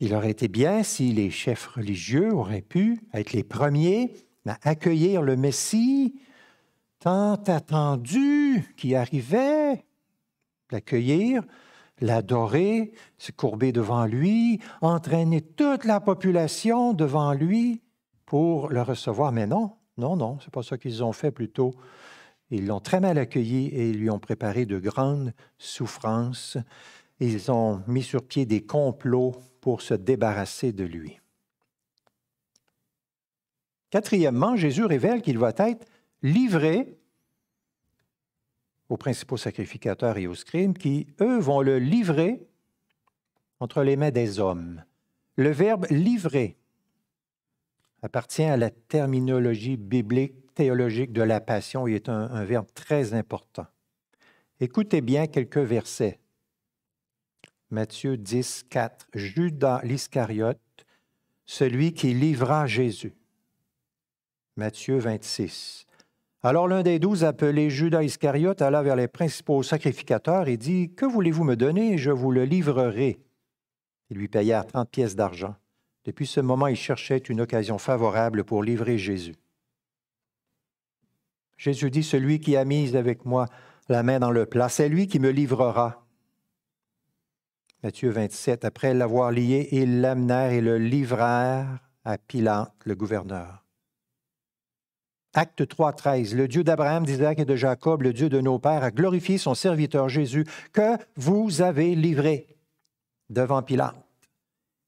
il 0.02 0.16
aurait 0.16 0.32
été 0.32 0.48
bien 0.48 0.82
si 0.82 1.12
les 1.12 1.30
chefs 1.30 1.64
religieux 1.68 2.34
auraient 2.34 2.60
pu 2.60 2.98
être 3.14 3.32
les 3.32 3.44
premiers 3.44 4.12
à 4.44 4.58
accueillir 4.68 5.22
le 5.22 5.36
Messie 5.36 6.20
tant 6.98 7.34
attendu 7.34 8.74
qui 8.76 8.96
arrivait, 8.96 9.84
l'accueillir, 10.72 11.44
l'adorer, 12.00 12.94
se 13.16 13.30
courber 13.30 13.70
devant 13.70 14.04
lui, 14.04 14.58
entraîner 14.80 15.40
toute 15.40 15.84
la 15.84 16.00
population 16.00 16.94
devant 16.94 17.32
lui 17.32 17.80
pour 18.26 18.70
le 18.70 18.82
recevoir. 18.82 19.30
Mais 19.30 19.46
non, 19.46 19.76
non, 19.98 20.16
non, 20.16 20.38
c'est 20.40 20.52
pas 20.52 20.64
ça 20.64 20.78
qu'ils 20.78 21.04
ont 21.04 21.12
fait 21.12 21.30
plutôt. 21.30 21.76
Ils 22.50 22.66
l'ont 22.66 22.80
très 22.80 22.98
mal 22.98 23.18
accueilli 23.18 23.68
et 23.68 23.90
ils 23.90 23.98
lui 23.98 24.10
ont 24.10 24.18
préparé 24.18 24.66
de 24.66 24.80
grandes 24.80 25.32
souffrances. 25.58 26.58
Ils 27.22 27.52
ont 27.52 27.84
mis 27.86 28.02
sur 28.02 28.26
pied 28.26 28.46
des 28.46 28.66
complots 28.66 29.36
pour 29.60 29.80
se 29.80 29.94
débarrasser 29.94 30.72
de 30.72 30.82
lui. 30.82 31.20
Quatrièmement, 33.90 34.56
Jésus 34.56 34.84
révèle 34.84 35.22
qu'il 35.22 35.38
va 35.38 35.52
être 35.56 35.86
livré 36.22 36.98
aux 38.88 38.96
principaux 38.96 39.36
sacrificateurs 39.36 40.18
et 40.18 40.26
aux 40.26 40.34
scribes 40.34 40.76
qui, 40.76 41.06
eux, 41.20 41.38
vont 41.38 41.62
le 41.62 41.78
livrer 41.78 42.44
entre 43.60 43.84
les 43.84 43.94
mains 43.94 44.10
des 44.10 44.40
hommes. 44.40 44.82
Le 45.36 45.50
verbe 45.50 45.86
livrer 45.90 46.56
appartient 48.02 48.42
à 48.42 48.56
la 48.56 48.70
terminologie 48.70 49.76
biblique 49.76 50.52
théologique 50.54 51.12
de 51.12 51.22
la 51.22 51.40
passion 51.40 51.86
et 51.86 51.94
est 51.94 52.08
un, 52.08 52.32
un 52.32 52.44
verbe 52.44 52.66
très 52.74 53.14
important. 53.14 53.68
Écoutez 54.58 55.00
bien 55.00 55.28
quelques 55.28 55.58
versets. 55.58 56.18
Matthieu 57.72 58.18
10, 58.18 58.64
4. 58.68 59.06
Judas 59.14 59.80
l'Iscariote, 59.82 60.60
celui 61.46 61.94
qui 61.94 62.12
livra 62.12 62.66
Jésus. 62.66 63.14
Matthieu 64.56 64.98
26. 64.98 65.86
Alors 66.42 66.68
l'un 66.68 66.82
des 66.82 66.98
douze, 66.98 67.24
appelé 67.24 67.70
Judas 67.70 68.02
Iscariote, 68.02 68.60
alla 68.60 68.82
vers 68.82 68.94
les 68.94 69.08
principaux 69.08 69.62
sacrificateurs 69.62 70.48
et 70.48 70.58
dit, 70.58 70.92
Que 70.94 71.06
voulez-vous 71.06 71.44
me 71.44 71.56
donner? 71.56 71.96
Je 71.96 72.10
vous 72.10 72.30
le 72.30 72.44
livrerai. 72.44 73.18
Ils 74.10 74.18
lui 74.18 74.28
payèrent 74.28 74.66
trente 74.66 74.90
pièces 74.90 75.16
d'argent. 75.16 75.56
Depuis 76.04 76.26
ce 76.26 76.40
moment, 76.40 76.66
il 76.66 76.76
cherchait 76.76 77.16
une 77.16 77.40
occasion 77.40 77.78
favorable 77.78 78.44
pour 78.44 78.62
livrer 78.62 78.98
Jésus. 78.98 79.36
Jésus 81.56 81.90
dit, 81.90 82.02
Celui 82.02 82.38
qui 82.38 82.54
a 82.54 82.66
mis 82.66 82.94
avec 82.96 83.24
moi 83.24 83.46
la 83.88 84.02
main 84.02 84.20
dans 84.20 84.30
le 84.30 84.44
plat, 84.44 84.68
c'est 84.68 84.90
lui 84.90 85.06
qui 85.06 85.18
me 85.18 85.30
livrera. 85.30 86.01
Matthieu 87.82 88.10
27, 88.10 88.64
après 88.64 88.94
l'avoir 88.94 89.32
lié, 89.32 89.68
ils 89.72 90.00
l'amenèrent 90.00 90.52
et 90.52 90.60
le 90.60 90.78
livrèrent 90.78 91.80
à 92.04 92.16
Pilate, 92.16 92.72
le 92.84 92.94
gouverneur. 92.94 93.64
Acte 95.34 95.66
3, 95.66 95.92
13. 95.92 96.34
Le 96.36 96.46
Dieu 96.46 96.62
d'Abraham, 96.62 97.04
d'Isaac 97.04 97.40
et 97.40 97.44
de 97.44 97.56
Jacob, 97.56 98.02
le 98.02 98.12
Dieu 98.12 98.28
de 98.28 98.40
nos 98.40 98.60
pères, 98.60 98.84
a 98.84 98.90
glorifié 98.90 99.36
son 99.36 99.54
serviteur 99.54 100.08
Jésus, 100.08 100.44
que 100.72 100.96
vous 101.16 101.62
avez 101.62 101.96
livré 101.96 102.56
devant 103.30 103.62
Pilate, 103.62 103.96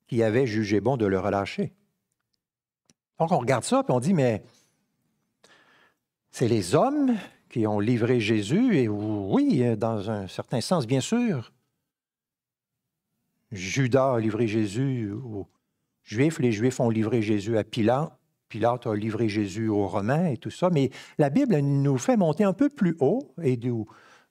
qui 0.06 0.22
avait 0.22 0.46
jugé 0.46 0.80
bon 0.80 0.96
de 0.96 1.06
le 1.06 1.18
relâcher. 1.18 1.72
Donc 3.18 3.32
on 3.32 3.38
regarde 3.38 3.64
ça, 3.64 3.82
puis 3.82 3.92
on 3.92 4.00
dit, 4.00 4.14
mais 4.14 4.44
c'est 6.30 6.48
les 6.48 6.74
hommes 6.74 7.16
qui 7.48 7.66
ont 7.66 7.80
livré 7.80 8.20
Jésus, 8.20 8.76
et 8.76 8.86
oui, 8.86 9.76
dans 9.76 10.10
un 10.10 10.28
certain 10.28 10.60
sens, 10.60 10.86
bien 10.86 11.00
sûr. 11.00 11.53
Judas 13.54 14.14
a 14.14 14.20
livré 14.20 14.46
Jésus 14.46 15.10
aux 15.12 15.48
Juifs, 16.02 16.38
les 16.38 16.52
Juifs 16.52 16.80
ont 16.80 16.90
livré 16.90 17.22
Jésus 17.22 17.56
à 17.56 17.64
Pilate. 17.64 18.12
Pilate 18.48 18.86
a 18.86 18.94
livré 18.94 19.28
Jésus 19.28 19.68
aux 19.68 19.88
Romains 19.88 20.26
et 20.26 20.36
tout 20.36 20.50
ça, 20.50 20.70
mais 20.70 20.90
la 21.18 21.30
Bible 21.30 21.56
nous 21.58 21.98
fait 21.98 22.16
monter 22.16 22.44
un 22.44 22.52
peu 22.52 22.68
plus 22.68 22.94
haut 23.00 23.32
et 23.42 23.56
nous 23.56 23.86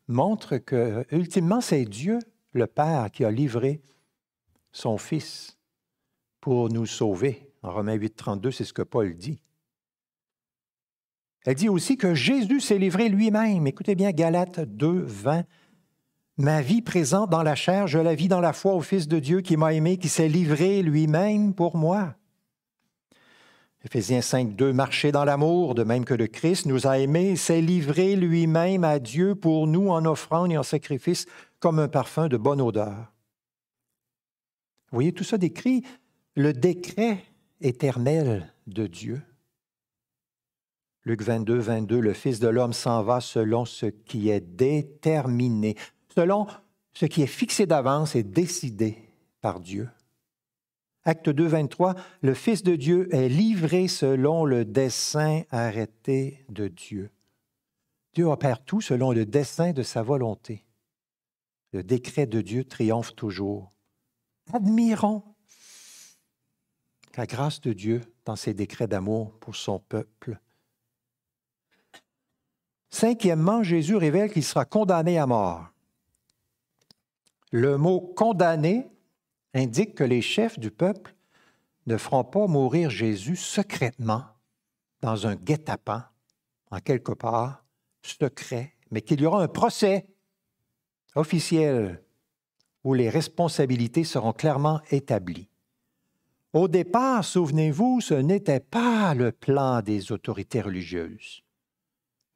montre 0.08 0.58
que, 0.58 1.06
ultimement, 1.12 1.62
c'est 1.62 1.86
Dieu, 1.86 2.20
le 2.52 2.68
Père, 2.68 3.10
qui 3.12 3.26
a 3.26 3.32
livré 3.32 3.82
son 4.72 4.98
Fils 4.98 5.58
pour 6.40 6.70
nous 6.70 6.86
sauver. 6.86 7.52
En 7.64 7.72
Romains 7.72 7.94
8, 7.94 8.16
32, 8.16 8.52
c'est 8.52 8.66
ce 8.66 8.74
que 8.74 8.82
Paul 8.82 9.16
dit. 9.16 9.42
Elle 11.46 11.56
dit 11.56 11.70
aussi 11.70 11.98
que 11.98 12.14
Jésus 12.14 12.62
s'est 12.62 12.78
livré 12.78 13.10
lui-même. 13.10 13.68
Écoutez 13.68 13.96
bien, 13.96 14.12
Galates 14.12 14.62
2, 14.62 15.04
20. 15.06 15.44
Ma 16.38 16.62
vie 16.62 16.82
présente 16.82 17.30
dans 17.30 17.44
la 17.44 17.54
chair, 17.54 17.86
je 17.86 18.00
la 18.00 18.16
vis 18.16 18.28
dans 18.28 18.42
la 18.42 18.54
foi 18.54 18.74
au 18.74 18.82
Fils 18.82 19.08
de 19.08 19.20
Dieu 19.20 19.42
qui 19.42 19.56
m'a 19.56 19.74
aimé, 19.74 19.98
qui 19.98 20.10
s'est 20.10 20.28
livré 20.28 20.82
lui-même 20.82 21.54
pour 21.54 21.78
moi. 21.78 22.16
Éphésiens 23.86 24.22
5, 24.22 24.56
2, 24.56 24.74
marcher 24.74 25.12
dans 25.12 25.26
l'amour, 25.26 25.76
de 25.76 25.84
même 25.84 26.06
que 26.06 26.14
le 26.14 26.28
Christ 26.28 26.66
nous 26.66 26.88
a 26.88 26.98
aimés, 26.98 27.36
s'est 27.36 27.62
livré 27.62 28.16
lui-même 28.16 28.84
à 28.84 28.98
Dieu 28.98 29.36
pour 29.36 29.68
nous 29.68 29.90
en 29.90 30.06
offrande 30.06 30.52
et 30.52 30.58
en 30.58 30.64
sacrifice 30.64 31.28
comme 31.60 31.78
un 31.80 31.88
parfum 31.88 32.30
de 32.30 32.38
bonne 32.38 32.62
odeur. 32.62 33.14
Vous 34.90 34.98
voyez, 34.98 35.12
tout 35.12 35.24
ça 35.24 35.38
décrit 35.38 35.84
le 36.36 36.54
décret 36.54 37.24
éternel 37.62 38.54
de 38.68 38.88
Dieu. 38.88 39.22
Luc 41.06 41.22
22, 41.22 41.58
22, 41.58 42.00
le 42.00 42.14
Fils 42.14 42.40
de 42.40 42.48
l'homme 42.48 42.74
s'en 42.74 43.04
va 43.04 43.20
selon 43.20 43.66
ce 43.66 43.88
qui 43.88 44.30
est 44.30 44.40
déterminé, 44.40 45.76
selon 46.16 46.48
ce 46.94 47.06
qui 47.06 47.22
est 47.22 47.28
fixé 47.28 47.66
d'avance 47.66 48.16
et 48.16 48.24
décidé 48.24 48.98
par 49.42 49.60
Dieu. 49.60 49.90
Acte 51.06 51.30
2, 51.30 51.46
23, 51.46 51.96
le 52.22 52.34
Fils 52.34 52.64
de 52.64 52.76
Dieu 52.76 53.14
est 53.14 53.28
livré 53.28 53.88
selon 53.88 54.46
le 54.46 54.64
dessein 54.64 55.44
arrêté 55.52 56.46
de 56.50 56.68
Dieu. 56.68 57.12
Dieu 58.14 58.26
opère 58.26 58.64
tout 58.64 58.80
selon 58.80 59.12
le 59.12 59.26
dessein 59.26 59.74
de 59.74 59.84
sa 59.84 60.02
volonté. 60.02 60.66
Le 61.74 61.84
décret 61.84 62.28
de 62.28 62.42
Dieu 62.42 62.64
triomphe 62.64 63.16
toujours. 63.16 63.74
Admirons 64.54 65.24
la 67.18 67.26
grâce 67.26 67.60
de 67.62 67.74
Dieu 67.74 68.02
dans 68.26 68.36
ses 68.36 68.54
décrets 68.54 68.88
d'amour 68.88 69.38
pour 69.40 69.56
son 69.56 69.80
peuple. 69.80 70.40
Cinquièmement, 72.90 73.64
Jésus 73.64 73.96
révèle 73.96 74.32
qu'il 74.32 74.44
sera 74.44 74.66
condamné 74.66 75.18
à 75.18 75.26
mort. 75.26 75.73
Le 77.54 77.78
mot 77.78 78.02
condamné 78.02 78.90
indique 79.54 79.94
que 79.94 80.04
les 80.04 80.24
chefs 80.24 80.58
du 80.58 80.72
peuple 80.72 81.14
ne 81.86 81.98
feront 81.98 82.24
pas 82.24 82.48
mourir 82.48 82.90
Jésus 82.90 83.36
secrètement 83.36 84.24
dans 85.02 85.28
un 85.28 85.36
guet-apens, 85.36 86.04
en 86.72 86.80
quelque 86.80 87.12
part, 87.12 87.64
secret, 88.02 88.74
mais 88.90 89.04
qu'il 89.04 89.22
y 89.22 89.28
aura 89.28 89.44
un 89.44 89.48
procès 89.48 90.08
officiel 91.14 92.04
où 92.84 92.96
les 92.96 93.08
responsabilités 93.08 94.04
seront 94.04 94.34
clairement 94.34 94.82
établies. 94.90 95.48
Au 96.54 96.68
départ, 96.68 97.24
souvenez-vous, 97.24 98.02
ce 98.02 98.16
n'était 98.16 98.62
pas 98.62 99.14
le 99.14 99.32
plan 99.32 99.84
des 99.84 100.12
autorités 100.12 100.62
religieuses. 100.62 101.44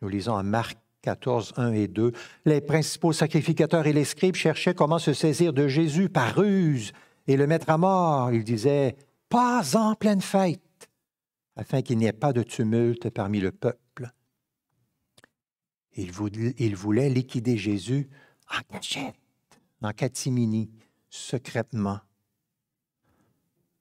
Nous 0.04 0.10
lisons 0.10 0.34
en 0.34 0.44
Marc 0.44 0.78
14, 1.02 1.54
1 1.58 1.74
et 1.74 1.88
2. 1.88 2.12
Les 2.46 2.62
principaux 2.62 3.14
sacrificateurs 3.14 3.88
et 3.88 3.94
les 3.94 4.06
scribes 4.06 4.36
cherchaient 4.36 4.74
comment 4.76 5.00
se 5.00 5.14
saisir 5.14 5.54
de 5.54 5.68
Jésus 5.68 6.10
par 6.10 6.36
ruse 6.36 6.92
et 7.28 7.38
le 7.38 7.48
mettre 7.48 7.70
à 7.70 7.78
mort. 7.78 8.32
Il 8.32 8.44
disait, 8.44 8.96
pas 9.30 9.76
en 9.76 9.96
pleine 9.96 10.22
fête, 10.22 10.90
afin 11.56 11.82
qu'il 11.82 11.98
n'y 11.98 12.06
ait 12.06 12.14
pas 12.14 12.34
de 12.34 12.44
tumulte 12.44 13.10
parmi 13.10 13.40
le 13.40 13.52
peuple. 13.52 14.12
Il 15.96 16.12
voulait 16.12 17.10
liquider 17.10 17.58
Jésus 17.58 18.10
en 18.50 18.62
cachette, 18.72 19.16
en 19.82 19.92
catimini, 19.92 20.70
secrètement. 21.10 22.00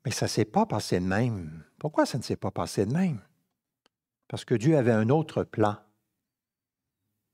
Mais 0.04 0.12
ça 0.12 0.26
ne 0.26 0.30
s'est 0.30 0.44
pas 0.44 0.66
passé 0.66 1.00
de 1.00 1.04
même. 1.04 1.64
Pourquoi 1.78 2.06
ça 2.06 2.16
ne 2.16 2.22
s'est 2.22 2.36
pas 2.36 2.50
passé 2.50 2.86
de 2.86 2.92
même? 2.92 3.20
Parce 4.28 4.44
que 4.44 4.54
Dieu 4.54 4.76
avait 4.78 4.92
un 4.92 5.08
autre 5.08 5.44
plan. 5.44 5.76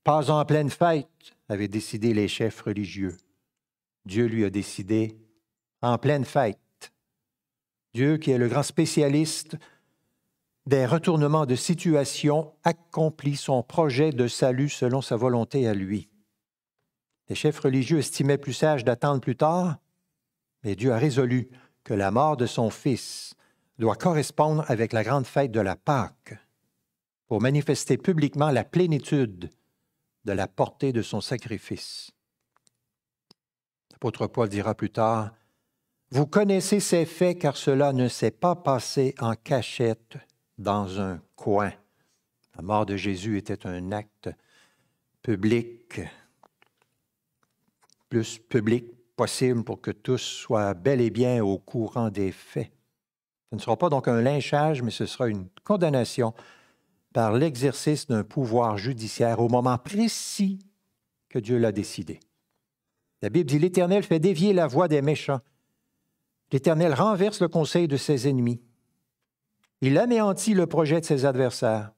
Pas 0.03 0.29
en 0.31 0.43
pleine 0.43 0.69
fête, 0.69 1.07
avaient 1.47 1.69
décidé 1.69 2.13
les 2.13 2.27
chefs 2.27 2.61
religieux. 2.61 3.15
Dieu 4.05 4.25
lui 4.25 4.43
a 4.43 4.49
décidé 4.49 5.17
en 5.81 5.97
pleine 5.97 6.25
fête. 6.25 6.59
Dieu, 7.93 8.17
qui 8.17 8.31
est 8.31 8.37
le 8.37 8.49
grand 8.49 8.63
spécialiste 8.63 9.55
des 10.65 10.85
retournements 10.85 11.45
de 11.45 11.55
situation, 11.55 12.53
accomplit 12.63 13.35
son 13.35 13.63
projet 13.63 14.11
de 14.11 14.27
salut 14.27 14.69
selon 14.69 15.01
sa 15.01 15.15
volonté 15.15 15.67
à 15.67 15.73
lui. 15.73 16.09
Les 17.29 17.35
chefs 17.35 17.59
religieux 17.59 17.99
estimaient 17.99 18.37
plus 18.37 18.53
sage 18.53 18.83
d'attendre 18.83 19.21
plus 19.21 19.35
tard, 19.35 19.77
mais 20.63 20.75
Dieu 20.75 20.91
a 20.91 20.97
résolu 20.97 21.49
que 21.83 21.93
la 21.93 22.11
mort 22.11 22.37
de 22.37 22.45
son 22.45 22.69
Fils 22.69 23.35
doit 23.77 23.95
correspondre 23.95 24.65
avec 24.67 24.93
la 24.93 25.03
grande 25.03 25.25
fête 25.25 25.51
de 25.51 25.59
la 25.59 25.75
Pâque 25.75 26.37
pour 27.27 27.41
manifester 27.41 27.97
publiquement 27.97 28.51
la 28.51 28.63
plénitude 28.63 29.49
de 30.25 30.31
la 30.31 30.47
portée 30.47 30.91
de 30.93 31.01
son 31.01 31.21
sacrifice. 31.21 32.11
L'apôtre 33.91 34.27
Paul 34.27 34.49
dira 34.49 34.75
plus 34.75 34.89
tard, 34.89 35.33
Vous 36.11 36.27
connaissez 36.27 36.79
ces 36.79 37.05
faits 37.05 37.39
car 37.39 37.57
cela 37.57 37.93
ne 37.93 38.07
s'est 38.07 38.31
pas 38.31 38.55
passé 38.55 39.15
en 39.19 39.33
cachette 39.35 40.17
dans 40.57 40.99
un 40.99 41.21
coin. 41.35 41.71
La 42.55 42.61
mort 42.61 42.85
de 42.85 42.95
Jésus 42.95 43.37
était 43.37 43.65
un 43.65 43.91
acte 43.91 44.29
public, 45.21 46.01
plus 48.09 48.37
public 48.37 48.85
possible 49.15 49.63
pour 49.63 49.81
que 49.81 49.91
tous 49.91 50.21
soient 50.21 50.73
bel 50.73 51.01
et 51.01 51.09
bien 51.09 51.43
au 51.43 51.57
courant 51.57 52.09
des 52.09 52.31
faits. 52.31 52.71
Ce 53.49 53.55
ne 53.55 53.61
sera 53.61 53.77
pas 53.77 53.89
donc 53.89 54.07
un 54.07 54.21
lynchage, 54.21 54.81
mais 54.81 54.91
ce 54.91 55.05
sera 55.05 55.27
une 55.27 55.47
condamnation 55.63 56.33
par 57.13 57.31
l'exercice 57.33 58.07
d'un 58.07 58.23
pouvoir 58.23 58.77
judiciaire 58.77 59.39
au 59.39 59.47
moment 59.47 59.77
précis 59.77 60.59
que 61.29 61.39
Dieu 61.39 61.57
l'a 61.57 61.71
décidé. 61.71 62.19
La 63.21 63.29
Bible 63.29 63.49
dit, 63.49 63.59
l'Éternel 63.59 64.03
fait 64.03 64.19
dévier 64.19 64.51
la 64.51 64.67
voie 64.67 64.87
des 64.87 65.01
méchants. 65.01 65.39
L'Éternel 66.51 66.93
renverse 66.93 67.39
le 67.41 67.47
conseil 67.47 67.87
de 67.87 67.97
ses 67.97 68.27
ennemis. 68.27 68.61
Il 69.81 69.97
anéantit 69.97 70.53
le 70.53 70.67
projet 70.67 70.99
de 70.99 71.05
ses 71.05 71.25
adversaires. 71.25 71.93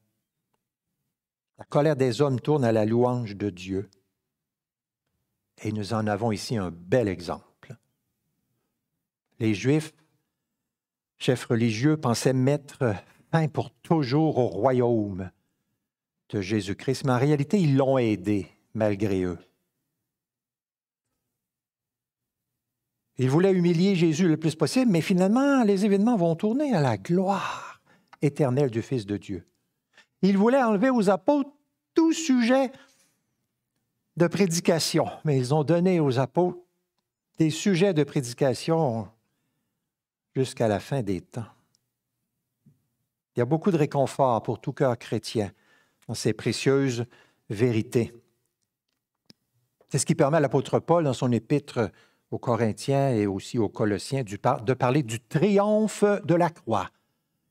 La 1.57 1.65
colère 1.65 1.95
des 1.95 2.21
hommes 2.21 2.39
tourne 2.39 2.65
à 2.65 2.71
la 2.71 2.85
louange 2.85 3.35
de 3.35 3.49
Dieu. 3.49 3.89
Et 5.63 5.71
nous 5.71 5.93
en 5.93 6.05
avons 6.05 6.31
ici 6.31 6.57
un 6.57 6.71
bel 6.71 7.07
exemple. 7.07 7.75
Les 9.39 9.53
Juifs, 9.53 9.93
chefs 11.17 11.45
religieux, 11.45 11.97
pensaient 11.97 12.33
mettre 12.33 12.95
pour 13.51 13.71
toujours 13.71 14.37
au 14.37 14.47
royaume 14.47 15.29
de 16.29 16.41
Jésus-Christ, 16.41 17.05
mais 17.05 17.11
en 17.11 17.19
réalité, 17.19 17.59
ils 17.59 17.75
l'ont 17.75 17.97
aidé 17.97 18.47
malgré 18.73 19.23
eux. 19.23 19.39
Ils 23.17 23.29
voulaient 23.29 23.53
humilier 23.53 23.95
Jésus 23.95 24.27
le 24.27 24.37
plus 24.37 24.55
possible, 24.55 24.91
mais 24.91 25.01
finalement, 25.01 25.63
les 25.63 25.85
événements 25.85 26.17
vont 26.17 26.35
tourner 26.35 26.73
à 26.73 26.81
la 26.81 26.97
gloire 26.97 27.81
éternelle 28.21 28.71
du 28.71 28.81
Fils 28.81 29.05
de 29.05 29.17
Dieu. 29.17 29.45
Ils 30.21 30.37
voulaient 30.37 30.63
enlever 30.63 30.89
aux 30.89 31.09
apôtres 31.09 31.51
tout 31.93 32.11
sujet 32.11 32.71
de 34.17 34.27
prédication, 34.27 35.07
mais 35.23 35.37
ils 35.37 35.53
ont 35.53 35.63
donné 35.63 35.99
aux 35.99 36.19
apôtres 36.19 36.59
des 37.37 37.49
sujets 37.49 37.93
de 37.93 38.03
prédication 38.03 39.07
jusqu'à 40.35 40.67
la 40.67 40.79
fin 40.79 41.01
des 41.01 41.21
temps. 41.21 41.45
Il 43.35 43.39
y 43.39 43.41
a 43.41 43.45
beaucoup 43.45 43.71
de 43.71 43.77
réconfort 43.77 44.41
pour 44.43 44.59
tout 44.59 44.71
cœur 44.71 44.97
chrétien 44.97 45.51
dans 46.07 46.13
ces 46.13 46.33
précieuses 46.33 47.05
vérités. 47.49 48.13
C'est 49.89 49.97
ce 49.97 50.05
qui 50.05 50.15
permet 50.15 50.37
à 50.37 50.39
l'apôtre 50.39 50.79
Paul, 50.79 51.03
dans 51.03 51.13
son 51.13 51.31
épître 51.31 51.91
aux 52.31 52.39
Corinthiens 52.39 53.09
et 53.09 53.27
aussi 53.27 53.59
aux 53.59 53.69
Colossiens, 53.69 54.23
de 54.23 54.73
parler 54.73 55.03
du 55.03 55.19
triomphe 55.19 56.03
de 56.23 56.35
la 56.35 56.49
croix. 56.49 56.89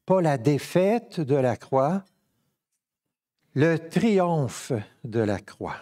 Pas 0.07 0.21
la 0.21 0.39
défaite 0.39 1.21
de 1.21 1.37
la 1.37 1.57
croix, 1.57 2.05
le 3.55 3.79
triomphe 3.79 4.73
de 5.05 5.21
la 5.21 5.39
croix. 5.39 5.77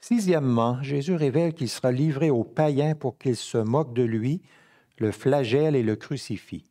Sixièmement, 0.00 0.82
Jésus 0.82 1.14
révèle 1.14 1.54
qu'il 1.54 1.68
sera 1.68 1.92
livré 1.92 2.30
aux 2.30 2.44
païens 2.44 2.94
pour 2.94 3.18
qu'ils 3.18 3.36
se 3.36 3.58
moquent 3.58 3.92
de 3.92 4.02
lui, 4.02 4.42
le 4.98 5.12
flagellent 5.12 5.76
et 5.76 5.82
le 5.82 5.96
crucifient. 5.96 6.69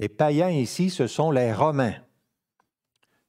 Les 0.00 0.08
païens 0.08 0.48
ici, 0.48 0.88
ce 0.88 1.06
sont 1.06 1.30
les 1.30 1.52
Romains. 1.52 1.92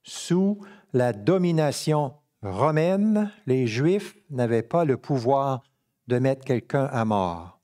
Sous 0.04 0.58
la 0.94 1.12
domination 1.12 2.14
romaine, 2.42 3.30
les 3.46 3.68
Juifs 3.68 4.16
n'avaient 4.30 4.64
pas 4.64 4.86
le 4.86 4.96
pouvoir 4.96 5.64
de 6.08 6.18
mettre 6.18 6.46
quelqu'un 6.46 6.86
à 6.86 7.04
mort. 7.04 7.60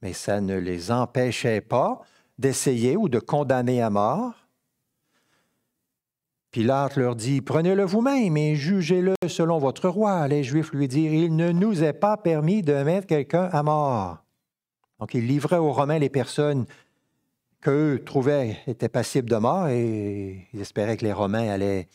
Mais 0.00 0.12
ça 0.12 0.40
ne 0.40 0.56
les 0.56 0.92
empêchait 0.92 1.60
pas 1.60 2.02
d'essayer 2.38 2.96
ou 2.96 3.08
de 3.08 3.18
condamner 3.18 3.82
à 3.82 3.90
mort. 3.90 4.34
Pilate 6.52 6.96
leur 6.96 7.16
dit, 7.16 7.40
Prenez-le 7.40 7.82
vous-même 7.82 8.36
et 8.36 8.54
jugez-le 8.54 9.14
selon 9.26 9.58
votre 9.58 9.88
roi. 9.88 10.28
Les 10.28 10.44
Juifs 10.44 10.70
lui 10.70 10.86
dirent, 10.86 11.12
Il 11.12 11.34
ne 11.34 11.50
nous 11.50 11.82
est 11.82 11.92
pas 11.92 12.16
permis 12.16 12.62
de 12.62 12.74
mettre 12.74 13.08
quelqu'un 13.08 13.48
à 13.52 13.64
mort. 13.64 14.18
Donc 15.00 15.14
il 15.14 15.26
livrait 15.26 15.58
aux 15.58 15.72
Romains 15.72 15.98
les 15.98 16.10
personnes 16.10 16.66
qu'eux 17.60 18.02
trouvaient 18.04 18.58
étaient 18.66 18.88
passibles 18.88 19.28
de 19.28 19.36
mort 19.36 19.68
et 19.68 20.48
ils 20.52 20.60
espéraient 20.60 20.96
que 20.96 21.04
les 21.04 21.12
Romains 21.12 21.48
allaient 21.48 21.88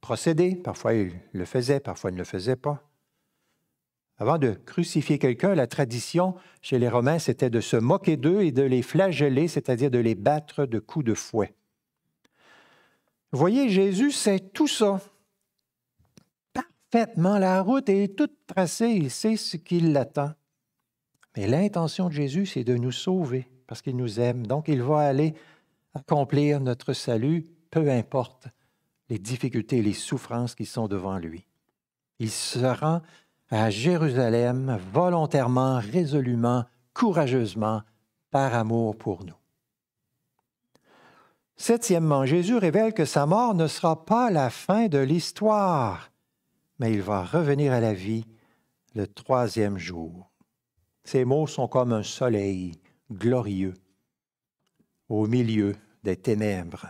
procéder. 0.00 0.54
Parfois 0.54 0.94
ils 0.94 1.12
le 1.32 1.44
faisaient, 1.44 1.80
parfois 1.80 2.10
ils 2.10 2.14
ne 2.14 2.18
le 2.18 2.24
faisaient 2.24 2.56
pas. 2.56 2.82
Avant 4.18 4.38
de 4.38 4.52
crucifier 4.52 5.18
quelqu'un, 5.18 5.54
la 5.54 5.66
tradition 5.66 6.36
chez 6.62 6.78
les 6.78 6.88
Romains, 6.88 7.18
c'était 7.18 7.50
de 7.50 7.60
se 7.60 7.76
moquer 7.76 8.16
d'eux 8.16 8.42
et 8.42 8.52
de 8.52 8.62
les 8.62 8.82
flageller, 8.82 9.48
c'est-à-dire 9.48 9.90
de 9.90 9.98
les 9.98 10.14
battre 10.14 10.66
de 10.66 10.78
coups 10.78 11.04
de 11.04 11.14
fouet. 11.14 11.54
Vous 13.32 13.38
voyez, 13.40 13.68
Jésus, 13.68 14.12
c'est 14.12 14.52
tout 14.52 14.68
ça. 14.68 15.00
Parfaitement, 16.52 17.38
la 17.38 17.60
route 17.60 17.88
est 17.88 18.16
toute 18.16 18.46
tracée, 18.46 18.90
il 18.90 19.10
sait 19.10 19.36
ce 19.36 19.56
qui 19.56 19.80
l'attend. 19.80 20.30
Mais 21.36 21.48
l'intention 21.48 22.08
de 22.08 22.12
Jésus, 22.12 22.46
c'est 22.46 22.62
de 22.62 22.76
nous 22.76 22.92
sauver 22.92 23.48
parce 23.66 23.82
qu'il 23.82 23.96
nous 23.96 24.20
aime. 24.20 24.46
Donc, 24.46 24.68
il 24.68 24.82
va 24.82 25.00
aller 25.00 25.34
accomplir 25.94 26.60
notre 26.60 26.92
salut, 26.92 27.44
peu 27.70 27.90
importe 27.90 28.48
les 29.08 29.18
difficultés 29.18 29.78
et 29.78 29.82
les 29.82 29.92
souffrances 29.92 30.54
qui 30.54 30.66
sont 30.66 30.88
devant 30.88 31.18
lui. 31.18 31.46
Il 32.18 32.30
se 32.30 32.58
rend 32.58 33.02
à 33.50 33.70
Jérusalem 33.70 34.78
volontairement, 34.92 35.78
résolument, 35.78 36.64
courageusement, 36.92 37.82
par 38.30 38.54
amour 38.54 38.96
pour 38.96 39.24
nous. 39.24 39.34
Septièmement, 41.56 42.26
Jésus 42.26 42.56
révèle 42.56 42.94
que 42.94 43.04
sa 43.04 43.26
mort 43.26 43.54
ne 43.54 43.68
sera 43.68 44.04
pas 44.04 44.30
la 44.30 44.50
fin 44.50 44.88
de 44.88 44.98
l'histoire, 44.98 46.10
mais 46.80 46.92
il 46.92 47.02
va 47.02 47.22
revenir 47.22 47.72
à 47.72 47.80
la 47.80 47.94
vie 47.94 48.24
le 48.94 49.06
troisième 49.06 49.78
jour. 49.78 50.30
Ces 51.04 51.24
mots 51.24 51.46
sont 51.46 51.68
comme 51.68 51.92
un 51.92 52.02
soleil 52.02 52.72
glorieux 53.14 53.74
au 55.08 55.26
milieu 55.26 55.74
des 56.02 56.16
ténèbres. 56.16 56.86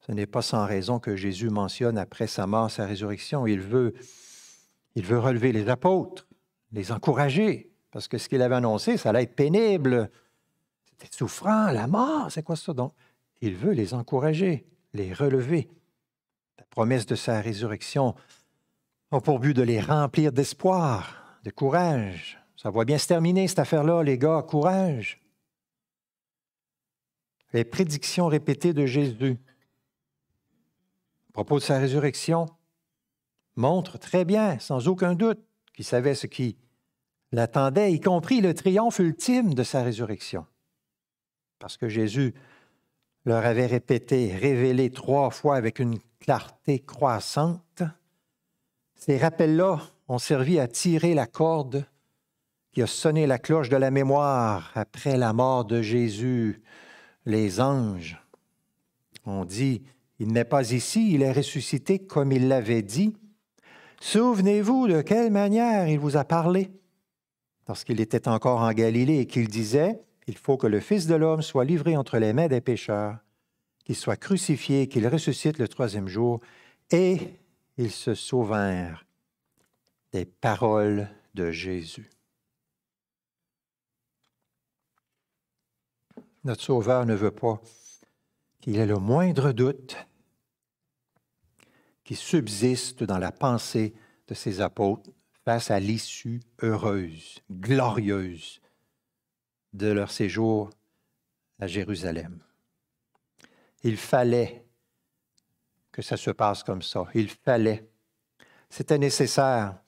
Ce 0.00 0.12
n'est 0.12 0.26
pas 0.26 0.42
sans 0.42 0.66
raison 0.66 0.98
que 0.98 1.16
Jésus 1.16 1.50
mentionne 1.50 1.98
après 1.98 2.26
sa 2.26 2.46
mort, 2.46 2.70
sa 2.70 2.86
résurrection. 2.86 3.46
Il 3.46 3.60
veut, 3.60 3.94
relever 4.96 5.52
les 5.52 5.68
apôtres, 5.68 6.26
les 6.72 6.90
encourager, 6.92 7.72
parce 7.90 8.08
que 8.08 8.18
ce 8.18 8.28
qu'il 8.28 8.42
avait 8.42 8.54
annoncé, 8.54 8.96
ça 8.96 9.10
allait 9.10 9.24
être 9.24 9.36
pénible. 9.36 10.10
C'était 10.84 11.14
souffrant, 11.14 11.70
la 11.70 11.86
mort, 11.86 12.30
c'est 12.30 12.42
quoi 12.42 12.56
ça? 12.56 12.72
Donc? 12.72 12.94
Il 13.40 13.54
veut 13.54 13.72
les 13.72 13.94
encourager, 13.94 14.66
les 14.92 15.12
relever. 15.12 15.68
La 16.58 16.64
promesse 16.64 17.06
de 17.06 17.14
sa 17.14 17.40
résurrection 17.40 18.14
a 19.10 19.20
pour 19.20 19.38
but 19.38 19.54
de 19.54 19.62
les 19.62 19.80
remplir 19.80 20.32
d'espoir, 20.32 21.38
de 21.44 21.50
courage. 21.50 22.38
Ça 22.56 22.70
va 22.70 22.84
bien 22.84 22.98
se 22.98 23.08
terminer, 23.08 23.48
cette 23.48 23.60
affaire-là, 23.60 24.02
les 24.02 24.18
gars, 24.18 24.44
courage 24.46 25.19
les 27.52 27.64
prédictions 27.64 28.26
répétées 28.26 28.72
de 28.72 28.86
Jésus 28.86 29.38
à 31.30 31.32
propos 31.32 31.60
de 31.60 31.64
sa 31.64 31.78
résurrection 31.78 32.46
montrent 33.54 33.98
très 33.98 34.24
bien, 34.24 34.58
sans 34.58 34.88
aucun 34.88 35.14
doute, 35.14 35.38
qu'il 35.74 35.84
savait 35.84 36.16
ce 36.16 36.26
qui 36.26 36.56
l'attendaient, 37.30 37.92
y 37.92 38.00
compris 38.00 38.40
le 38.40 38.52
triomphe 38.52 38.98
ultime 38.98 39.54
de 39.54 39.62
sa 39.62 39.84
résurrection. 39.84 40.44
Parce 41.60 41.76
que 41.76 41.88
Jésus 41.88 42.34
leur 43.24 43.46
avait 43.46 43.66
répété, 43.66 44.34
révélé 44.34 44.90
trois 44.90 45.30
fois 45.30 45.56
avec 45.56 45.78
une 45.78 46.00
clarté 46.18 46.80
croissante, 46.80 47.84
ces 48.96 49.16
rappels-là 49.16 49.80
ont 50.08 50.18
servi 50.18 50.58
à 50.58 50.66
tirer 50.66 51.14
la 51.14 51.26
corde 51.26 51.86
qui 52.72 52.82
a 52.82 52.86
sonné 52.88 53.26
la 53.26 53.38
cloche 53.38 53.68
de 53.68 53.76
la 53.76 53.90
mémoire 53.90 54.72
après 54.74 55.16
la 55.16 55.32
mort 55.32 55.64
de 55.64 55.80
Jésus. 55.80 56.60
Les 57.26 57.60
anges 57.60 58.20
ont 59.26 59.44
dit, 59.44 59.82
il 60.18 60.32
n'est 60.32 60.44
pas 60.44 60.72
ici, 60.72 61.12
il 61.12 61.22
est 61.22 61.32
ressuscité 61.32 61.98
comme 61.98 62.32
il 62.32 62.48
l'avait 62.48 62.82
dit. 62.82 63.14
Souvenez-vous 64.00 64.88
de 64.88 65.02
quelle 65.02 65.30
manière 65.30 65.88
il 65.88 65.98
vous 65.98 66.16
a 66.16 66.24
parlé 66.24 66.70
lorsqu'il 67.68 68.00
était 68.00 68.28
encore 68.28 68.60
en 68.60 68.72
Galilée 68.72 69.20
et 69.20 69.26
qu'il 69.26 69.48
disait, 69.48 70.00
il 70.26 70.36
faut 70.36 70.56
que 70.56 70.66
le 70.66 70.80
Fils 70.80 71.06
de 71.06 71.14
l'homme 71.14 71.42
soit 71.42 71.64
livré 71.64 71.96
entre 71.96 72.18
les 72.18 72.32
mains 72.32 72.48
des 72.48 72.60
pécheurs, 72.60 73.18
qu'il 73.84 73.96
soit 73.96 74.16
crucifié, 74.16 74.88
qu'il 74.88 75.06
ressuscite 75.06 75.58
le 75.58 75.68
troisième 75.68 76.08
jour. 76.08 76.40
Et 76.90 77.18
ils 77.76 77.90
se 77.90 78.14
souvinrent 78.14 79.06
des 80.12 80.24
paroles 80.24 81.08
de 81.34 81.50
Jésus. 81.50 82.10
Notre 86.44 86.62
Sauveur 86.62 87.04
ne 87.04 87.14
veut 87.14 87.30
pas 87.30 87.60
qu'il 88.60 88.78
ait 88.78 88.86
le 88.86 88.96
moindre 88.96 89.52
doute 89.52 89.96
qui 92.02 92.16
subsiste 92.16 93.04
dans 93.04 93.18
la 93.18 93.30
pensée 93.30 93.94
de 94.26 94.34
ses 94.34 94.62
apôtres 94.62 95.10
face 95.44 95.70
à 95.70 95.80
l'issue 95.80 96.40
heureuse, 96.62 97.40
glorieuse 97.50 98.60
de 99.74 99.88
leur 99.88 100.10
séjour 100.10 100.70
à 101.58 101.66
Jérusalem. 101.66 102.42
Il 103.82 103.98
fallait 103.98 104.64
que 105.92 106.00
ça 106.00 106.16
se 106.16 106.30
passe 106.30 106.62
comme 106.62 106.82
ça. 106.82 107.04
Il 107.14 107.28
fallait. 107.28 107.86
C'était 108.70 108.98
nécessaire. 108.98 109.78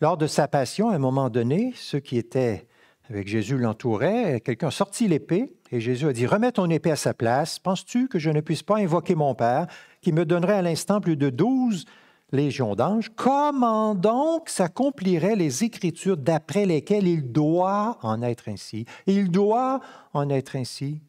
Lors 0.00 0.16
de 0.16 0.28
sa 0.28 0.46
passion, 0.46 0.90
à 0.90 0.94
un 0.94 0.98
moment 0.98 1.28
donné, 1.28 1.72
ceux 1.74 2.00
qui 2.00 2.18
étaient 2.18 2.68
avec 3.10 3.26
Jésus 3.26 3.56
l'entouraient. 3.56 4.40
Quelqu'un 4.40 4.70
sortit 4.70 5.08
l'épée 5.08 5.54
et 5.70 5.80
Jésus 5.80 6.06
a 6.06 6.12
dit, 6.12 6.26
remets 6.26 6.52
ton 6.52 6.70
épée 6.70 6.90
à 6.90 6.96
sa 6.96 7.14
place. 7.14 7.58
Penses-tu 7.58 8.08
que 8.08 8.18
je 8.18 8.30
ne 8.30 8.40
puisse 8.40 8.62
pas 8.62 8.78
invoquer 8.78 9.14
mon 9.14 9.34
Père 9.34 9.66
qui 10.00 10.12
me 10.12 10.24
donnerait 10.24 10.54
à 10.54 10.62
l'instant 10.62 11.00
plus 11.00 11.16
de 11.16 11.30
douze 11.30 11.84
légions 12.32 12.74
d'anges? 12.74 13.10
Comment 13.16 13.94
donc 13.94 14.48
s'accompliraient 14.48 15.36
les 15.36 15.64
Écritures 15.64 16.16
d'après 16.16 16.64
lesquelles 16.64 17.06
il 17.06 17.32
doit 17.32 17.98
en 18.02 18.22
être 18.22 18.48
ainsi? 18.48 18.86
Il 19.06 19.30
doit 19.30 19.80
en 20.14 20.30
être 20.30 20.56
ainsi. 20.56 21.00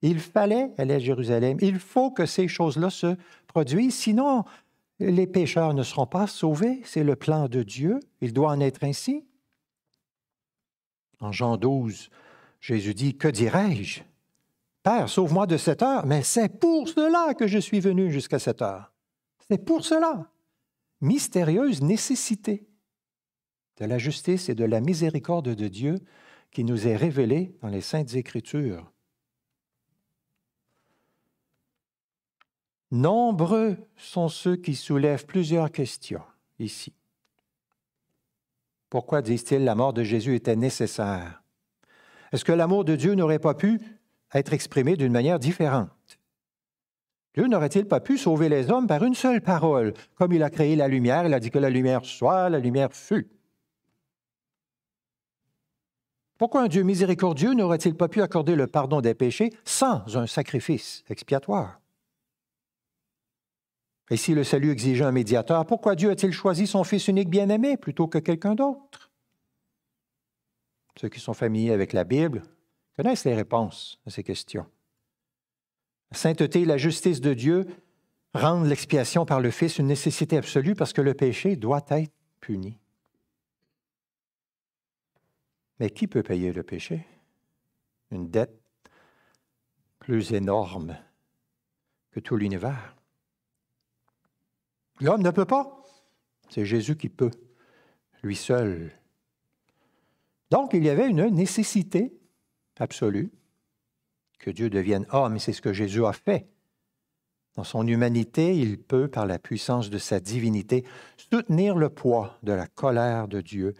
Il 0.00 0.20
fallait 0.20 0.70
aller 0.78 0.94
à 0.94 0.98
Jérusalem. 0.98 1.58
Il 1.60 1.78
faut 1.78 2.10
que 2.10 2.24
ces 2.24 2.48
choses-là 2.48 2.90
se 2.90 3.16
produisent, 3.46 3.96
sinon 3.96 4.44
les 5.00 5.26
pécheurs 5.26 5.74
ne 5.74 5.82
seront 5.82 6.06
pas 6.06 6.26
sauvés. 6.26 6.80
C'est 6.84 7.04
le 7.04 7.16
plan 7.16 7.48
de 7.48 7.62
Dieu. 7.62 8.00
Il 8.20 8.32
doit 8.32 8.50
en 8.50 8.60
être 8.60 8.84
ainsi. 8.84 9.24
En 11.20 11.32
Jean 11.32 11.56
12, 11.56 12.10
Jésus 12.60 12.94
dit, 12.94 13.16
Que 13.16 13.28
dirais-je? 13.28 14.02
Père, 14.82 15.08
sauve-moi 15.08 15.46
de 15.46 15.56
cette 15.56 15.82
heure, 15.82 16.06
mais 16.06 16.22
c'est 16.22 16.48
pour 16.48 16.88
cela 16.88 17.34
que 17.34 17.46
je 17.46 17.58
suis 17.58 17.80
venu 17.80 18.10
jusqu'à 18.10 18.38
cette 18.38 18.62
heure. 18.62 18.92
C'est 19.48 19.64
pour 19.64 19.84
cela. 19.84 20.30
Mystérieuse 21.00 21.82
nécessité 21.82 22.66
de 23.78 23.84
la 23.84 23.98
justice 23.98 24.48
et 24.48 24.54
de 24.54 24.64
la 24.64 24.80
miséricorde 24.80 25.54
de 25.54 25.68
Dieu 25.68 25.98
qui 26.50 26.64
nous 26.64 26.88
est 26.88 26.96
révélée 26.96 27.56
dans 27.62 27.68
les 27.68 27.80
saintes 27.80 28.14
Écritures. 28.14 28.90
Nombreux 32.90 33.76
sont 33.96 34.28
ceux 34.28 34.56
qui 34.56 34.74
soulèvent 34.74 35.26
plusieurs 35.26 35.70
questions 35.70 36.22
ici. 36.58 36.94
Pourquoi 38.88 39.20
disent-ils 39.20 39.64
la 39.64 39.74
mort 39.74 39.92
de 39.92 40.02
Jésus 40.02 40.34
était 40.34 40.56
nécessaire? 40.56 41.42
Est-ce 42.32 42.44
que 42.44 42.52
l'amour 42.52 42.84
de 42.84 42.96
Dieu 42.96 43.14
n'aurait 43.14 43.38
pas 43.38 43.54
pu 43.54 43.80
être 44.34 44.52
exprimé 44.52 44.96
d'une 44.96 45.12
manière 45.12 45.38
différente? 45.38 45.90
Dieu 47.34 47.46
n'aurait-il 47.46 47.86
pas 47.86 48.00
pu 48.00 48.18
sauver 48.18 48.48
les 48.48 48.70
hommes 48.70 48.86
par 48.86 49.04
une 49.04 49.14
seule 49.14 49.40
parole? 49.40 49.94
Comme 50.16 50.32
il 50.32 50.42
a 50.42 50.50
créé 50.50 50.76
la 50.76 50.88
lumière, 50.88 51.24
il 51.26 51.34
a 51.34 51.40
dit 51.40 51.50
que 51.50 51.58
la 51.58 51.70
lumière 51.70 52.04
soit, 52.04 52.48
la 52.48 52.58
lumière 52.58 52.92
fut. 52.92 53.28
Pourquoi 56.36 56.62
un 56.62 56.68
Dieu 56.68 56.82
miséricordieux 56.82 57.52
n'aurait-il 57.54 57.94
pas 57.94 58.08
pu 58.08 58.22
accorder 58.22 58.54
le 58.54 58.66
pardon 58.66 59.00
des 59.00 59.14
péchés 59.14 59.50
sans 59.64 60.16
un 60.16 60.26
sacrifice 60.26 61.04
expiatoire? 61.08 61.80
Et 64.10 64.16
si 64.16 64.34
le 64.34 64.44
salut 64.44 64.70
exigeait 64.70 65.04
un 65.04 65.12
médiateur, 65.12 65.66
pourquoi 65.66 65.94
Dieu 65.94 66.10
a-t-il 66.10 66.32
choisi 66.32 66.66
son 66.66 66.84
Fils 66.84 67.08
unique 67.08 67.28
bien-aimé 67.28 67.76
plutôt 67.76 68.06
que 68.06 68.18
quelqu'un 68.18 68.54
d'autre? 68.54 69.07
Ceux 70.98 71.08
qui 71.08 71.20
sont 71.20 71.34
familiers 71.34 71.70
avec 71.70 71.92
la 71.92 72.02
Bible 72.02 72.42
connaissent 72.96 73.24
les 73.24 73.36
réponses 73.36 74.00
à 74.04 74.10
ces 74.10 74.24
questions. 74.24 74.66
La 76.10 76.16
sainteté 76.16 76.62
et 76.62 76.64
la 76.64 76.76
justice 76.76 77.20
de 77.20 77.34
Dieu 77.34 77.68
rendent 78.34 78.66
l'expiation 78.66 79.24
par 79.24 79.40
le 79.40 79.52
Fils 79.52 79.78
une 79.78 79.86
nécessité 79.86 80.36
absolue 80.36 80.74
parce 80.74 80.92
que 80.92 81.00
le 81.00 81.14
péché 81.14 81.54
doit 81.54 81.84
être 81.90 82.12
puni. 82.40 82.80
Mais 85.78 85.90
qui 85.90 86.08
peut 86.08 86.24
payer 86.24 86.52
le 86.52 86.64
péché? 86.64 87.06
Une 88.10 88.28
dette 88.28 88.60
plus 90.00 90.32
énorme 90.32 90.98
que 92.10 92.18
tout 92.18 92.36
l'univers. 92.36 92.96
L'homme 95.00 95.22
ne 95.22 95.30
peut 95.30 95.44
pas. 95.44 95.80
C'est 96.48 96.64
Jésus 96.64 96.96
qui 96.96 97.08
peut, 97.08 97.30
lui 98.24 98.34
seul. 98.34 98.98
Donc, 100.50 100.70
il 100.72 100.84
y 100.84 100.90
avait 100.90 101.08
une 101.08 101.26
nécessité 101.26 102.12
absolue 102.78 103.30
que 104.38 104.50
Dieu 104.50 104.70
devienne 104.70 105.06
homme, 105.10 105.36
et 105.36 105.38
c'est 105.38 105.52
ce 105.52 105.62
que 105.62 105.72
Jésus 105.72 106.04
a 106.06 106.12
fait. 106.12 106.46
Dans 107.56 107.64
son 107.64 107.86
humanité, 107.86 108.56
il 108.56 108.78
peut, 108.78 109.08
par 109.08 109.26
la 109.26 109.38
puissance 109.38 109.90
de 109.90 109.98
sa 109.98 110.20
divinité, 110.20 110.84
soutenir 111.16 111.76
le 111.76 111.88
poids 111.88 112.38
de 112.44 112.52
la 112.52 112.68
colère 112.68 113.26
de 113.26 113.40
Dieu 113.40 113.74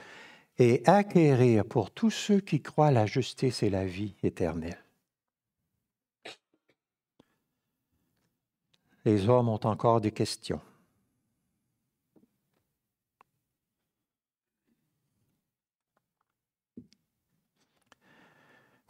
et 0.59 0.83
acquérir 0.87 1.65
pour 1.65 1.93
tous 1.93 2.11
ceux 2.11 2.41
qui 2.41 2.61
croient 2.61 2.91
la 2.91 3.07
justice 3.07 3.63
et 3.63 3.71
la 3.71 3.85
vie 3.85 4.17
éternelle. 4.25 4.83
Les 9.05 9.29
hommes 9.29 9.49
ont 9.49 9.65
encore 9.65 10.01
des 10.01 10.11
questions. 10.11 10.61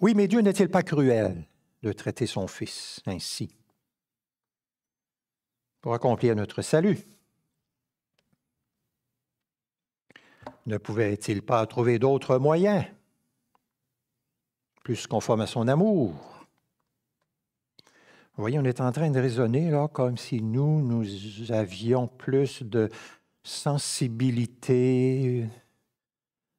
Oui, 0.01 0.15
mais 0.15 0.29
Dieu 0.29 0.41
n'est-il 0.41 0.69
pas 0.69 0.85
cruel 0.85 1.45
de 1.83 1.93
traiter 1.93 2.27
son 2.27 2.47
Fils 2.47 3.01
ainsi 3.07 3.51
pour 5.81 5.95
accomplir 5.95 6.37
notre 6.37 6.63
salut? 6.63 6.99
Ne 10.67 10.79
pouvait-il 10.79 11.43
pas 11.43 11.67
trouver 11.67 11.99
d'autres 11.99 12.39
moyens, 12.39 12.85
plus 14.85 15.07
conformes 15.07 15.41
à 15.41 15.47
son 15.47 15.67
amour? 15.67 16.15
Vous 18.37 18.43
voyez, 18.43 18.59
on 18.61 18.65
est 18.65 18.81
en 18.81 18.93
train 18.93 19.11
de 19.11 19.19
raisonner 19.19 19.71
là 19.71 19.89
comme 19.89 20.17
si 20.17 20.43
nous, 20.43 20.81
nous 20.81 21.51
avions 21.51 22.07
plus 22.07 22.63
de 22.63 22.89
sensibilité, 23.43 25.49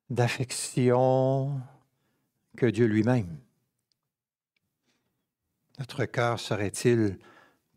d'affection, 0.10 1.62
Dieu 2.66 2.86
lui-même. 2.86 3.40
Notre 5.80 6.06
cœur 6.06 6.40
serait-il 6.40 7.18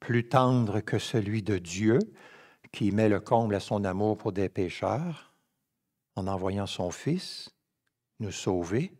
plus 0.01 0.29
tendre 0.29 0.81
que 0.81 0.99
celui 0.99 1.42
de 1.42 1.59
Dieu 1.59 1.99
qui 2.73 2.90
met 2.90 3.09
le 3.09 3.21
comble 3.21 3.55
à 3.55 3.61
son 3.61 3.85
amour 3.85 4.18
pour 4.18 4.33
des 4.33 4.49
pécheurs 4.49 5.33
en 6.16 6.27
envoyant 6.27 6.66
son 6.66 6.90
Fils 6.90 7.51
nous 8.18 8.33
sauver? 8.33 8.92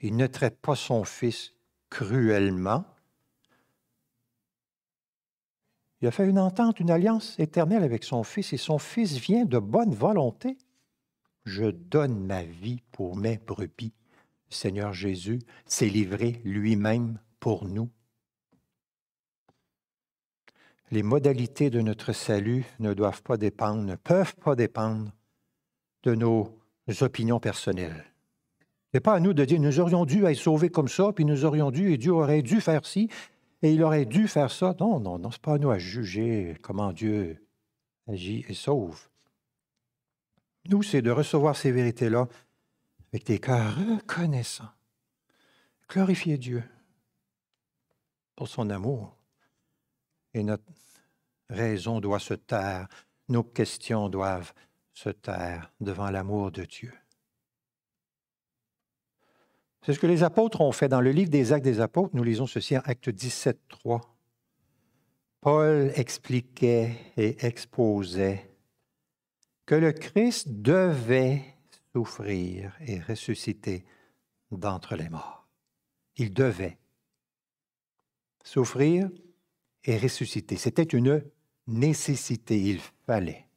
Il 0.00 0.16
ne 0.16 0.26
traite 0.26 0.60
pas 0.60 0.76
son 0.76 1.04
Fils 1.04 1.52
cruellement. 1.90 2.84
Il 6.00 6.08
a 6.08 6.10
fait 6.12 6.28
une 6.28 6.38
entente, 6.38 6.78
une 6.78 6.90
alliance 6.90 7.38
éternelle 7.38 7.82
avec 7.82 8.04
son 8.04 8.22
Fils 8.22 8.52
et 8.52 8.56
son 8.56 8.78
Fils 8.78 9.16
vient 9.18 9.44
de 9.44 9.58
bonne 9.58 9.94
volonté. 9.94 10.56
Je 11.44 11.64
donne 11.64 12.24
ma 12.26 12.44
vie 12.44 12.82
pour 12.92 13.16
mes 13.16 13.38
brebis. 13.38 13.92
Seigneur 14.50 14.92
Jésus 14.92 15.40
s'est 15.66 15.88
livré 15.88 16.40
lui-même 16.44 17.18
pour 17.40 17.66
nous. 17.66 17.90
Les 20.90 21.02
modalités 21.02 21.68
de 21.68 21.80
notre 21.80 22.12
salut 22.12 22.64
ne 22.78 22.94
doivent 22.94 23.22
pas 23.22 23.36
dépendre, 23.36 23.82
ne 23.82 23.96
peuvent 23.96 24.36
pas 24.36 24.56
dépendre 24.56 25.12
de 26.02 26.14
nos 26.14 26.58
opinions 27.00 27.40
personnelles. 27.40 28.06
n'est 28.94 29.00
pas 29.00 29.14
à 29.14 29.20
nous 29.20 29.34
de 29.34 29.44
dire 29.44 29.60
nous 29.60 29.80
aurions 29.80 30.06
dû 30.06 30.24
être 30.24 30.38
sauvés 30.38 30.70
comme 30.70 30.88
ça, 30.88 31.12
puis 31.12 31.26
nous 31.26 31.44
aurions 31.44 31.70
dû, 31.70 31.92
et 31.92 31.98
Dieu 31.98 32.12
aurait 32.12 32.40
dû 32.40 32.62
faire 32.62 32.86
ci, 32.86 33.10
et 33.60 33.72
il 33.72 33.82
aurait 33.82 34.06
dû 34.06 34.28
faire 34.28 34.50
ça. 34.50 34.74
Non, 34.80 34.98
non, 34.98 35.18
non, 35.18 35.30
ce 35.30 35.36
n'est 35.36 35.42
pas 35.42 35.54
à 35.54 35.58
nous 35.58 35.70
à 35.70 35.78
juger 35.78 36.56
comment 36.62 36.92
Dieu 36.92 37.44
agit 38.06 38.46
et 38.48 38.54
sauve. 38.54 39.08
Nous, 40.70 40.82
c'est 40.82 41.02
de 41.02 41.10
recevoir 41.10 41.56
ces 41.56 41.70
vérités-là 41.70 42.28
avec 43.12 43.24
des 43.26 43.38
cœurs 43.38 43.74
reconnaissants. 43.76 44.70
Glorifier 45.88 46.38
Dieu 46.38 46.62
pour 48.36 48.48
son 48.48 48.70
amour. 48.70 49.16
Et 50.34 50.42
notre 50.42 50.64
raison 51.48 52.00
doit 52.00 52.20
se 52.20 52.34
taire, 52.34 52.88
nos 53.28 53.42
questions 53.42 54.08
doivent 54.08 54.52
se 54.92 55.08
taire 55.08 55.72
devant 55.80 56.10
l'amour 56.10 56.52
de 56.52 56.64
Dieu. 56.64 56.92
C'est 59.82 59.94
ce 59.94 59.98
que 59.98 60.06
les 60.06 60.22
apôtres 60.22 60.60
ont 60.60 60.72
fait 60.72 60.88
dans 60.88 61.00
le 61.00 61.12
livre 61.12 61.30
des 61.30 61.52
Actes 61.52 61.64
des 61.64 61.80
Apôtres. 61.80 62.14
Nous 62.14 62.24
lisons 62.24 62.46
ceci 62.46 62.76
en 62.76 62.82
Acte 62.84 63.08
17, 63.08 63.58
3. 63.68 64.00
Paul 65.40 65.92
expliquait 65.94 66.96
et 67.16 67.46
exposait 67.46 68.50
que 69.66 69.74
le 69.74 69.92
Christ 69.92 70.48
devait 70.48 71.57
souffrir 71.98 72.72
et 72.86 73.00
ressusciter 73.00 73.84
d'entre 74.52 74.94
les 74.94 75.08
morts. 75.08 75.48
Il 76.16 76.32
devait 76.32 76.78
souffrir 78.44 79.10
et 79.82 79.98
ressusciter. 79.98 80.56
C'était 80.56 80.84
une 80.84 81.24
nécessité, 81.66 82.60
il 82.60 82.80
fallait. 83.04 83.48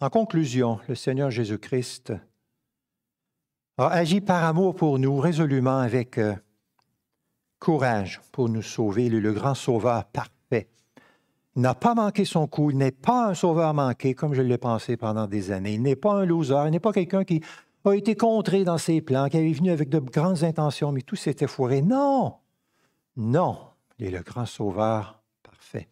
En 0.00 0.08
conclusion, 0.08 0.80
le 0.88 0.94
Seigneur 0.94 1.30
Jésus-Christ 1.30 2.14
a 3.76 3.88
agi 3.88 4.22
par 4.22 4.44
amour 4.44 4.74
pour 4.74 4.98
nous 4.98 5.18
résolument 5.18 5.80
avec 5.80 6.16
euh, 6.16 6.34
courage 7.58 8.22
pour 8.32 8.48
nous 8.48 8.62
sauver. 8.62 9.04
Il 9.04 9.14
est 9.16 9.20
le 9.20 9.34
grand 9.34 9.54
sauveur 9.54 10.06
parfait 10.06 10.39
n'a 11.56 11.74
pas 11.74 11.94
manqué 11.94 12.24
son 12.24 12.46
coup, 12.46 12.70
il 12.70 12.78
n'est 12.78 12.92
pas 12.92 13.28
un 13.28 13.34
sauveur 13.34 13.74
manqué 13.74 14.14
comme 14.14 14.34
je 14.34 14.42
l'ai 14.42 14.58
pensé 14.58 14.96
pendant 14.96 15.26
des 15.26 15.50
années. 15.50 15.74
Il 15.74 15.82
n'est 15.82 15.96
pas 15.96 16.14
un 16.14 16.24
loser, 16.24 16.62
il 16.66 16.70
n'est 16.70 16.80
pas 16.80 16.92
quelqu'un 16.92 17.24
qui 17.24 17.42
a 17.84 17.92
été 17.92 18.14
contré 18.14 18.64
dans 18.64 18.78
ses 18.78 19.00
plans, 19.00 19.28
qui 19.28 19.36
avait 19.36 19.52
venu 19.52 19.70
avec 19.70 19.88
de 19.88 19.98
grandes 19.98 20.44
intentions, 20.44 20.92
mais 20.92 21.02
tout 21.02 21.16
s'était 21.16 21.46
foiré. 21.46 21.82
Non, 21.82 22.34
non, 23.16 23.58
il 23.98 24.06
est 24.06 24.10
le 24.10 24.22
grand 24.22 24.46
sauveur 24.46 25.20
parfait. 25.42 25.88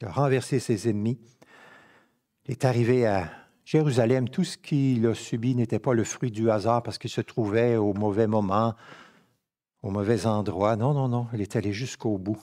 Il 0.00 0.08
a 0.08 0.12
renversé 0.12 0.58
ses 0.58 0.88
ennemis. 0.88 1.18
Il 2.46 2.52
est 2.52 2.64
arrivé 2.64 3.06
à 3.06 3.30
Jérusalem. 3.64 4.28
Tout 4.28 4.44
ce 4.44 4.56
qu'il 4.56 5.06
a 5.06 5.14
subi 5.14 5.54
n'était 5.54 5.78
pas 5.78 5.94
le 5.94 6.04
fruit 6.04 6.30
du 6.30 6.50
hasard 6.50 6.82
parce 6.82 6.98
qu'il 6.98 7.10
se 7.10 7.20
trouvait 7.20 7.76
au 7.76 7.92
mauvais 7.92 8.26
moment, 8.26 8.74
au 9.82 9.90
mauvais 9.90 10.26
endroit. 10.26 10.76
Non, 10.76 10.94
non, 10.94 11.08
non, 11.08 11.26
il 11.34 11.42
est 11.42 11.54
allé 11.54 11.72
jusqu'au 11.72 12.16
bout. 12.18 12.40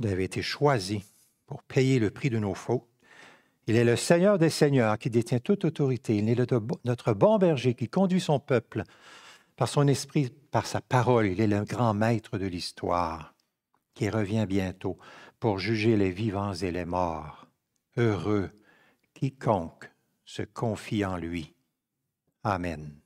Il 0.00 0.06
avait 0.08 0.24
été 0.24 0.42
choisi 0.42 1.04
pour 1.46 1.62
payer 1.62 1.98
le 1.98 2.10
prix 2.10 2.30
de 2.30 2.38
nos 2.38 2.54
fautes. 2.54 2.88
Il 3.66 3.76
est 3.76 3.84
le 3.84 3.96
Seigneur 3.96 4.38
des 4.38 4.50
Seigneurs 4.50 4.98
qui 4.98 5.10
détient 5.10 5.38
toute 5.38 5.64
autorité. 5.64 6.16
Il 6.16 6.28
est 6.28 6.52
notre 6.84 7.14
bon 7.14 7.38
berger 7.38 7.74
qui 7.74 7.88
conduit 7.88 8.20
son 8.20 8.38
peuple 8.38 8.82
par 9.56 9.68
son 9.68 9.86
esprit, 9.86 10.30
par 10.50 10.66
sa 10.66 10.80
parole. 10.80 11.26
Il 11.26 11.40
est 11.40 11.46
le 11.46 11.64
grand 11.64 11.94
maître 11.94 12.38
de 12.38 12.46
l'histoire 12.46 13.34
qui 13.94 14.08
revient 14.08 14.46
bientôt 14.46 14.98
pour 15.40 15.58
juger 15.58 15.96
les 15.96 16.10
vivants 16.10 16.54
et 16.54 16.70
les 16.70 16.84
morts. 16.84 17.46
Heureux 17.96 18.50
quiconque 19.14 19.90
se 20.24 20.42
confie 20.42 21.04
en 21.04 21.16
lui. 21.16 21.54
Amen. 22.42 23.03